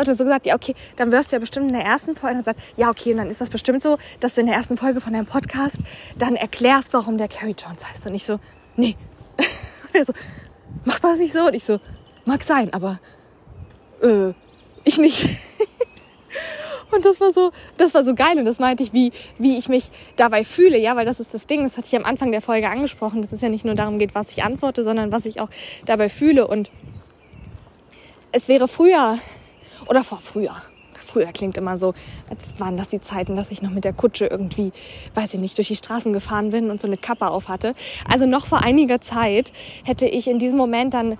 oder 0.00 0.14
so 0.14 0.24
gesagt, 0.24 0.46
ja, 0.46 0.54
okay, 0.54 0.74
dann 0.96 1.12
wirst 1.12 1.30
du 1.30 1.36
ja 1.36 1.40
bestimmt 1.40 1.68
in 1.68 1.74
der 1.74 1.84
ersten 1.84 2.14
Folge 2.14 2.38
und 2.38 2.44
sagt, 2.44 2.60
ja, 2.76 2.90
okay, 2.90 3.12
und 3.12 3.18
dann 3.18 3.28
ist 3.30 3.40
das 3.40 3.50
bestimmt 3.50 3.82
so, 3.82 3.98
dass 4.20 4.34
du 4.34 4.40
in 4.40 4.46
der 4.46 4.56
ersten 4.56 4.76
Folge 4.76 5.00
von 5.00 5.12
deinem 5.12 5.26
Podcast 5.26 5.78
dann 6.18 6.36
erklärst, 6.36 6.92
warum 6.92 7.18
der 7.18 7.28
Carrie 7.28 7.56
Jones 7.56 7.88
heißt. 7.88 8.06
Und 8.06 8.14
ich 8.14 8.24
so, 8.24 8.38
nee. 8.76 8.96
und 9.38 9.94
er 9.94 10.04
so, 10.04 10.12
macht 10.84 11.02
man 11.02 11.12
das 11.12 11.20
nicht 11.20 11.32
so? 11.32 11.46
Und 11.46 11.54
ich 11.54 11.64
so, 11.64 11.78
mag 12.24 12.42
sein, 12.42 12.72
aber 12.72 13.00
äh, 14.02 14.32
ich 14.84 14.98
nicht. 14.98 15.28
Und 16.90 17.04
das 17.04 17.20
war 17.20 17.32
so, 17.32 17.52
das 17.76 17.94
war 17.94 18.04
so 18.04 18.16
geil 18.16 18.36
und 18.38 18.44
das 18.46 18.58
meinte 18.58 18.82
ich, 18.82 18.92
wie, 18.92 19.12
wie 19.38 19.56
ich 19.56 19.68
mich 19.68 19.92
dabei 20.16 20.42
fühle, 20.42 20.76
ja, 20.76 20.96
weil 20.96 21.06
das 21.06 21.20
ist 21.20 21.32
das 21.32 21.46
Ding, 21.46 21.62
das 21.62 21.76
hatte 21.76 21.86
ich 21.86 21.96
am 21.96 22.04
Anfang 22.04 22.32
der 22.32 22.42
Folge 22.42 22.68
angesprochen, 22.68 23.22
dass 23.22 23.30
es 23.30 23.40
ja 23.40 23.48
nicht 23.48 23.64
nur 23.64 23.76
darum 23.76 24.00
geht, 24.00 24.14
was 24.16 24.32
ich 24.32 24.42
antworte, 24.42 24.82
sondern 24.82 25.12
was 25.12 25.24
ich 25.24 25.40
auch 25.40 25.50
dabei 25.86 26.08
fühle 26.08 26.48
und 26.48 26.70
es 28.32 28.48
wäre 28.48 28.68
früher 28.68 29.18
oder 29.88 30.04
vor 30.04 30.18
früher, 30.18 30.56
früher 31.10 31.32
klingt 31.32 31.56
immer 31.56 31.76
so, 31.76 31.94
als 32.28 32.58
waren 32.58 32.76
das 32.76 32.88
die 32.88 33.00
Zeiten, 33.00 33.36
dass 33.36 33.50
ich 33.50 33.62
noch 33.62 33.70
mit 33.70 33.84
der 33.84 33.92
Kutsche 33.92 34.26
irgendwie, 34.26 34.72
weiß 35.14 35.34
ich 35.34 35.40
nicht, 35.40 35.58
durch 35.58 35.68
die 35.68 35.76
Straßen 35.76 36.12
gefahren 36.12 36.50
bin 36.50 36.70
und 36.70 36.80
so 36.80 36.86
eine 36.86 36.96
Kappe 36.96 37.30
auf 37.30 37.48
hatte. 37.48 37.74
Also 38.08 38.26
noch 38.26 38.46
vor 38.46 38.62
einiger 38.62 39.00
Zeit 39.00 39.52
hätte 39.84 40.06
ich 40.06 40.28
in 40.28 40.38
diesem 40.38 40.58
Moment 40.58 40.94
dann 40.94 41.18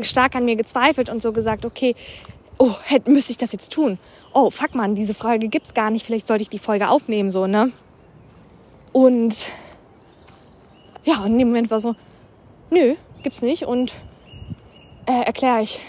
stark 0.00 0.36
an 0.36 0.44
mir 0.44 0.56
gezweifelt 0.56 1.08
und 1.08 1.22
so 1.22 1.32
gesagt, 1.32 1.64
okay, 1.64 1.94
oh, 2.58 2.74
hätte, 2.84 3.10
müsste 3.10 3.32
ich 3.32 3.38
das 3.38 3.52
jetzt 3.52 3.72
tun? 3.72 3.98
Oh, 4.32 4.50
fuck 4.50 4.74
man, 4.74 4.94
diese 4.94 5.14
Frage 5.14 5.48
gibt's 5.48 5.74
gar 5.74 5.90
nicht, 5.90 6.04
vielleicht 6.04 6.26
sollte 6.26 6.42
ich 6.42 6.50
die 6.50 6.58
Folge 6.58 6.88
aufnehmen, 6.88 7.30
so, 7.30 7.46
ne? 7.46 7.72
Und 8.92 9.46
ja, 11.04 11.20
und 11.20 11.32
in 11.32 11.38
dem 11.38 11.48
Moment 11.48 11.70
war 11.70 11.80
so, 11.80 11.94
nö, 12.70 12.96
gibt's 13.22 13.42
nicht 13.42 13.64
und 13.64 13.92
äh, 15.06 15.22
erkläre 15.24 15.62
ich, 15.62 15.80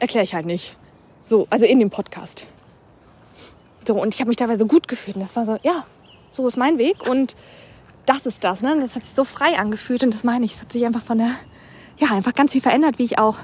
erkläre 0.00 0.24
ich 0.24 0.34
halt 0.34 0.46
nicht. 0.46 0.76
So, 1.22 1.46
also 1.50 1.64
in 1.64 1.78
dem 1.78 1.90
Podcast. 1.90 2.46
So, 3.86 4.00
und 4.00 4.14
ich 4.14 4.20
habe 4.20 4.28
mich 4.28 4.36
dabei 4.36 4.56
so 4.56 4.66
gut 4.66 4.88
gefühlt 4.88 5.16
und 5.16 5.22
das 5.22 5.36
war 5.36 5.44
so, 5.44 5.58
ja, 5.62 5.86
so 6.30 6.46
ist 6.46 6.56
mein 6.56 6.78
Weg 6.78 7.08
und 7.08 7.36
das 8.06 8.26
ist 8.26 8.42
das, 8.42 8.62
ne? 8.62 8.76
Das 8.80 8.96
hat 8.96 9.04
sich 9.04 9.14
so 9.14 9.24
frei 9.24 9.58
angefühlt 9.58 10.02
und 10.02 10.12
das 10.12 10.24
meine 10.24 10.44
ich, 10.44 10.54
es 10.54 10.60
hat 10.62 10.72
sich 10.72 10.84
einfach 10.84 11.02
von 11.02 11.18
der, 11.18 11.30
ja, 11.98 12.08
einfach 12.14 12.34
ganz 12.34 12.52
viel 12.52 12.60
verändert, 12.60 12.98
wie 12.98 13.04
ich 13.04 13.18
auch 13.18 13.36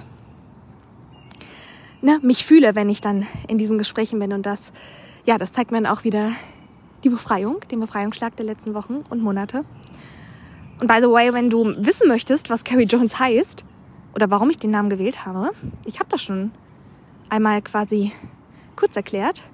ne, 2.00 2.18
mich 2.22 2.44
fühle, 2.44 2.74
wenn 2.74 2.88
ich 2.88 3.00
dann 3.00 3.26
in 3.48 3.58
diesen 3.58 3.78
Gesprächen 3.78 4.18
bin. 4.18 4.32
Und 4.32 4.46
das, 4.46 4.72
ja, 5.24 5.38
das 5.38 5.52
zeigt 5.52 5.70
mir 5.70 5.80
dann 5.80 5.92
auch 5.92 6.04
wieder 6.04 6.32
die 7.04 7.08
Befreiung, 7.08 7.60
den 7.70 7.80
Befreiungsschlag 7.80 8.36
der 8.36 8.46
letzten 8.46 8.74
Wochen 8.74 9.02
und 9.10 9.22
Monate. 9.22 9.64
Und 10.80 10.88
by 10.88 10.98
the 11.00 11.08
way, 11.08 11.32
wenn 11.32 11.50
du 11.50 11.74
wissen 11.78 12.08
möchtest, 12.08 12.50
was 12.50 12.64
Carrie 12.64 12.84
Jones 12.84 13.18
heißt 13.18 13.64
oder 14.16 14.30
warum 14.30 14.48
ich 14.48 14.56
den 14.56 14.70
Namen 14.70 14.88
gewählt 14.88 15.26
habe, 15.26 15.52
ich 15.84 16.00
habe 16.00 16.08
das 16.08 16.22
schon 16.22 16.50
einmal 17.28 17.60
quasi 17.60 18.12
kurz 18.74 18.96
erklärt. 18.96 19.44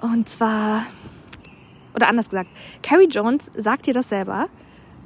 Und 0.00 0.28
zwar, 0.28 0.82
oder 1.94 2.08
anders 2.08 2.30
gesagt, 2.30 2.48
Carrie 2.82 3.08
Jones 3.08 3.50
sagt 3.54 3.86
dir 3.86 3.92
das 3.92 4.08
selber. 4.08 4.48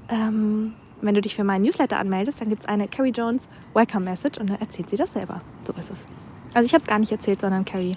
Ähm, 0.08 0.74
wenn 1.00 1.14
du 1.14 1.20
dich 1.20 1.34
für 1.34 1.44
meinen 1.44 1.62
Newsletter 1.62 1.98
anmeldest, 1.98 2.40
dann 2.40 2.48
gibt 2.48 2.62
es 2.62 2.68
eine 2.68 2.86
Carrie 2.88 3.10
Jones 3.10 3.48
Welcome 3.74 4.04
Message 4.04 4.38
und 4.38 4.48
dann 4.48 4.60
erzählt 4.60 4.90
sie 4.90 4.96
das 4.96 5.12
selber. 5.12 5.40
So 5.62 5.72
ist 5.74 5.90
es. 5.90 6.06
Also 6.54 6.66
ich 6.66 6.72
habe 6.72 6.80
es 6.80 6.86
gar 6.86 7.00
nicht 7.00 7.12
erzählt, 7.12 7.40
sondern 7.40 7.64
Carrie. 7.64 7.96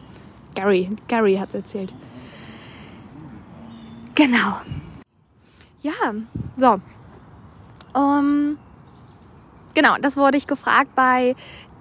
Gary, 0.56 0.90
Gary 1.08 1.36
hat 1.36 1.50
es 1.50 1.56
erzählt. 1.56 1.94
Genau. 4.16 4.62
Ja, 5.82 6.14
so. 6.58 6.80
Um, 7.94 8.58
genau, 9.74 9.96
das 10.02 10.18
wurde 10.18 10.38
ich 10.38 10.48
gefragt 10.48 10.96
bei 10.96 11.36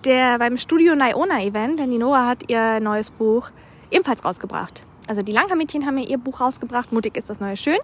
der, 0.05 0.38
beim 0.38 0.57
Studio 0.57 0.94
Niona 0.94 1.42
Event, 1.42 1.79
denn 1.79 1.90
die 1.90 1.98
Nora 1.98 2.26
hat 2.26 2.50
ihr 2.50 2.81
neues 2.81 3.11
Buch 3.11 3.50
ebenfalls 3.90 4.24
rausgebracht. 4.24 4.87
Also 5.09 5.22
die 5.22 5.33
Langhaar-Mädchen 5.33 5.87
haben 5.87 5.98
ihr 5.98 6.18
Buch 6.18 6.40
rausgebracht, 6.40 6.92
Mutig 6.92 7.16
ist 7.16 7.29
das 7.29 7.40
neue 7.40 7.57
Schön. 7.57 7.79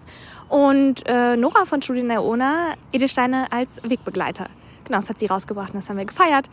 Und 0.49 1.03
äh, 1.07 1.35
Nora 1.35 1.65
von 1.65 1.81
Studio 1.81 2.03
Niona, 2.03 2.73
Edelsteine 2.93 3.51
als 3.51 3.81
Wegbegleiter. 3.83 4.47
Genau, 4.85 4.99
das 4.99 5.09
hat 5.09 5.19
sie 5.19 5.25
rausgebracht 5.25 5.73
und 5.73 5.81
das 5.81 5.89
haben 5.89 5.97
wir 5.97 6.05
gefeiert. 6.05 6.49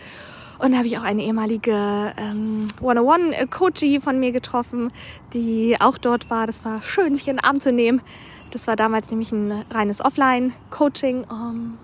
Und 0.59 0.73
da 0.73 0.79
habe 0.79 0.87
ich 0.87 0.99
auch 0.99 1.05
eine 1.05 1.23
ehemalige 1.23 2.13
ähm, 2.17 2.63
101-Coachie 2.81 4.01
von 4.01 4.19
mir 4.19 4.33
getroffen, 4.33 4.91
die 5.33 5.77
auch 5.81 5.99
dort 5.99 6.31
war. 6.31 6.47
Das 6.47 6.65
war 6.65 6.83
schön, 6.83 7.15
sich 7.15 7.29
in 7.29 7.37
den 7.37 7.45
Arm 7.45 7.61
zu 7.61 7.73
nehmen. 7.73 8.03
Das 8.51 8.67
war 8.67 8.77
damals 8.77 9.11
nämlich 9.11 9.33
ein 9.33 9.65
reines 9.71 10.05
Offline-Coaching. 10.05 11.25
Um, 11.29 11.31
ähm, 11.31 11.79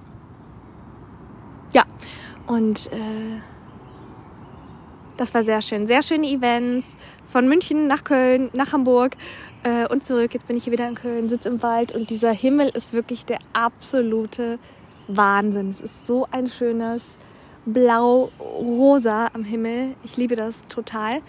ja, 1.72 1.84
und 2.46 2.92
äh, 2.92 3.40
das 5.16 5.34
war 5.34 5.42
sehr 5.42 5.60
schön. 5.60 5.86
Sehr 5.86 6.02
schöne 6.02 6.26
Events 6.26 6.96
von 7.26 7.46
München 7.46 7.86
nach 7.86 8.04
Köln, 8.04 8.48
nach 8.54 8.72
Hamburg 8.72 9.16
äh, 9.64 9.86
und 9.86 10.04
zurück. 10.04 10.32
Jetzt 10.32 10.46
bin 10.46 10.56
ich 10.56 10.64
hier 10.64 10.72
wieder 10.72 10.88
in 10.88 10.94
Köln, 10.94 11.28
sitze 11.28 11.50
im 11.50 11.62
Wald 11.62 11.92
und 11.92 12.08
dieser 12.08 12.32
Himmel 12.32 12.70
ist 12.70 12.92
wirklich 12.92 13.26
der 13.26 13.38
absolute 13.52 14.58
Wahnsinn. 15.08 15.70
Es 15.70 15.80
ist 15.80 16.06
so 16.06 16.26
ein 16.30 16.46
schönes 16.46 17.02
blau-rosa 17.66 19.28
am 19.34 19.44
Himmel. 19.44 19.94
Ich 20.04 20.16
liebe 20.16 20.36
das 20.36 20.64
total. 20.68 21.20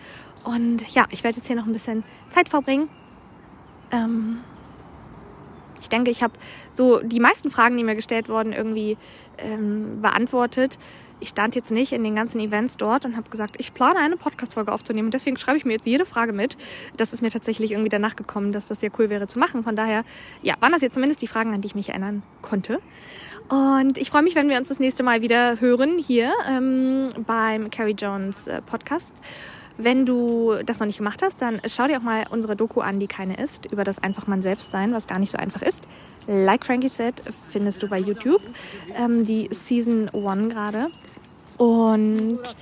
Und 0.44 0.88
ja, 0.94 1.06
ich 1.12 1.24
werde 1.24 1.38
jetzt 1.38 1.48
hier 1.48 1.56
noch 1.56 1.66
ein 1.66 1.74
bisschen 1.74 2.04
Zeit 2.30 2.50
verbringen. 2.50 2.89
Ähm, 3.92 4.39
denke, 5.92 6.10
ich 6.10 6.24
habe 6.24 6.34
so 6.72 7.00
die 7.00 7.20
meisten 7.20 7.52
Fragen, 7.52 7.78
die 7.78 7.84
mir 7.84 7.96
gestellt 7.96 8.30
wurden, 8.30 8.54
irgendwie 8.54 8.98
ähm, 9.38 10.02
beantwortet. 10.02 10.80
Ich 11.20 11.30
stand 11.30 11.54
jetzt 11.54 11.70
nicht 11.70 11.92
in 11.92 12.04
den 12.04 12.16
ganzen 12.16 12.39
Events 12.39 12.78
dort 12.78 13.06
und 13.06 13.16
habe 13.16 13.30
gesagt, 13.30 13.58
ich 13.60 13.76
plane 13.76 14.00
eine 14.00 14.18
Podcast-Folge 14.18 14.72
aufzunehmen. 14.72 15.08
Und 15.08 15.14
deswegen 15.14 15.38
schreibe 15.38 15.58
ich 15.58 15.66
mir 15.66 15.74
jetzt 15.74 15.86
jede 15.86 16.06
Frage 16.06 16.34
mit. 16.34 16.58
Das 16.98 17.14
ist 17.14 17.22
mir 17.22 17.30
tatsächlich 17.30 17.74
irgendwie 17.74 17.89
danach 17.89 18.16
gekommen, 18.16 18.52
dass 18.52 18.66
das 18.66 18.80
sehr 18.80 18.89
cool 18.98 19.12
wäre 19.12 19.28
zu 19.28 19.38
machen. 19.38 19.64
Von 19.64 19.76
daher, 19.76 20.04
ja, 20.42 20.56
waren 20.62 20.72
das 20.72 20.82
jetzt 20.82 20.96
zumindest 20.96 21.22
die 21.22 21.28
Fragen, 21.28 21.54
an 21.54 21.62
die 21.62 21.68
ich 21.68 21.76
mich 21.76 21.89
erinnern 21.89 22.24
konnte. 22.42 22.80
Und 23.50 24.00
ich 24.00 24.10
freue 24.10 24.24
mich, 24.24 24.34
wenn 24.34 24.50
wir 24.50 24.58
uns 24.58 24.70
das 24.70 24.80
nächste 24.80 25.04
Mal 25.04 25.22
wieder 25.22 25.60
hören 25.60 26.00
hier 26.00 26.32
ähm, 26.50 27.10
beim 27.28 27.70
Carrie 27.70 27.96
Jones 27.96 28.48
äh, 28.48 28.62
Podcast. 28.64 29.16
Wenn 29.78 30.05
du 30.05 30.55
das 30.65 30.80
noch 30.80 30.86
nicht 30.86 30.97
gemacht 30.97 31.22
hast, 31.24 31.41
dann 31.41 31.61
schau 31.67 31.88
dir 31.88 31.97
auch 31.97 32.03
mal 32.03 32.26
unsere 32.30 32.55
Doku 32.55 32.82
an, 32.82 32.99
die 32.99 33.07
keine 33.07 33.36
ist, 33.36 33.65
über 33.72 33.84
das 33.84 33.99
einfach 33.99 34.28
man 34.28 34.41
selbst 34.41 34.72
sein, 34.72 34.93
was 34.93 35.07
gar 35.07 35.19
nicht 35.19 35.32
so 35.32 35.38
einfach 35.38 35.61
ist. 35.61 35.88
Like 36.28 36.65
Frankie 36.65 36.89
said, 36.89 37.22
findest 37.30 37.82
du 37.82 37.88
bei 37.88 37.97
YouTube 37.97 38.41
ähm, 38.95 39.24
die 39.24 39.49
Season 39.51 40.09
1 40.09 40.53
gerade. 40.53 40.89
Und 41.57 42.55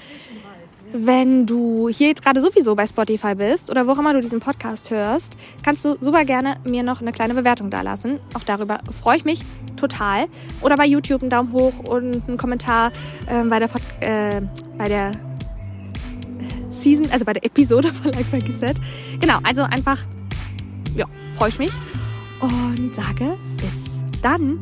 wenn 0.91 1.45
du 1.45 1.88
hier 1.88 2.07
jetzt 2.07 2.24
gerade 2.24 2.41
sowieso 2.41 2.76
bei 2.76 2.88
Spotify 2.88 3.36
bist 3.36 3.70
oder 3.70 3.86
wo 3.86 3.91
auch 3.91 3.99
immer 3.99 4.14
du 4.14 4.22
diesen 4.22 4.39
Podcast 4.39 4.89
hörst, 4.89 5.34
kannst 5.64 5.86
du 5.86 5.97
super 6.01 6.26
gerne 6.26 6.57
mir 6.64 6.84
noch 6.84 7.01
eine 7.01 7.12
kleine 7.12 7.34
Bewertung 7.34 7.70
dalassen. 7.70 8.20
Auch 8.34 8.43
darüber 8.43 8.80
freue 8.91 9.18
ich 9.18 9.26
mich 9.26 9.41
total. 9.76 10.28
Oder 10.62 10.78
bei 10.78 10.86
YouTube 10.86 11.22
einen 11.22 11.30
Daumen 11.30 11.53
hoch 11.53 11.80
und 11.80 12.28
einen 12.28 12.38
Kommentar 12.38 12.91
äh, 13.28 13.43
bei 13.43 13.60
der 13.60 13.68
Pod 13.68 13.82
äh, 13.99 14.41
bei 14.78 14.89
der 14.89 15.12
Season, 16.82 17.10
also 17.12 17.26
bei 17.26 17.34
der 17.34 17.46
Episode 17.46 17.94
von 17.94 18.12
Like 18.14 18.26
Frankie 18.26 18.54
Said. 18.54 18.78
Genau, 19.20 19.40
also 19.44 19.64
einfach, 19.64 20.00
ja, 20.96 21.06
freue 21.34 21.50
ich 21.50 21.60
mich 21.60 21.72
und 22.42 22.96
sage 22.96 23.38
bis 23.58 24.04
dann. 24.22 24.60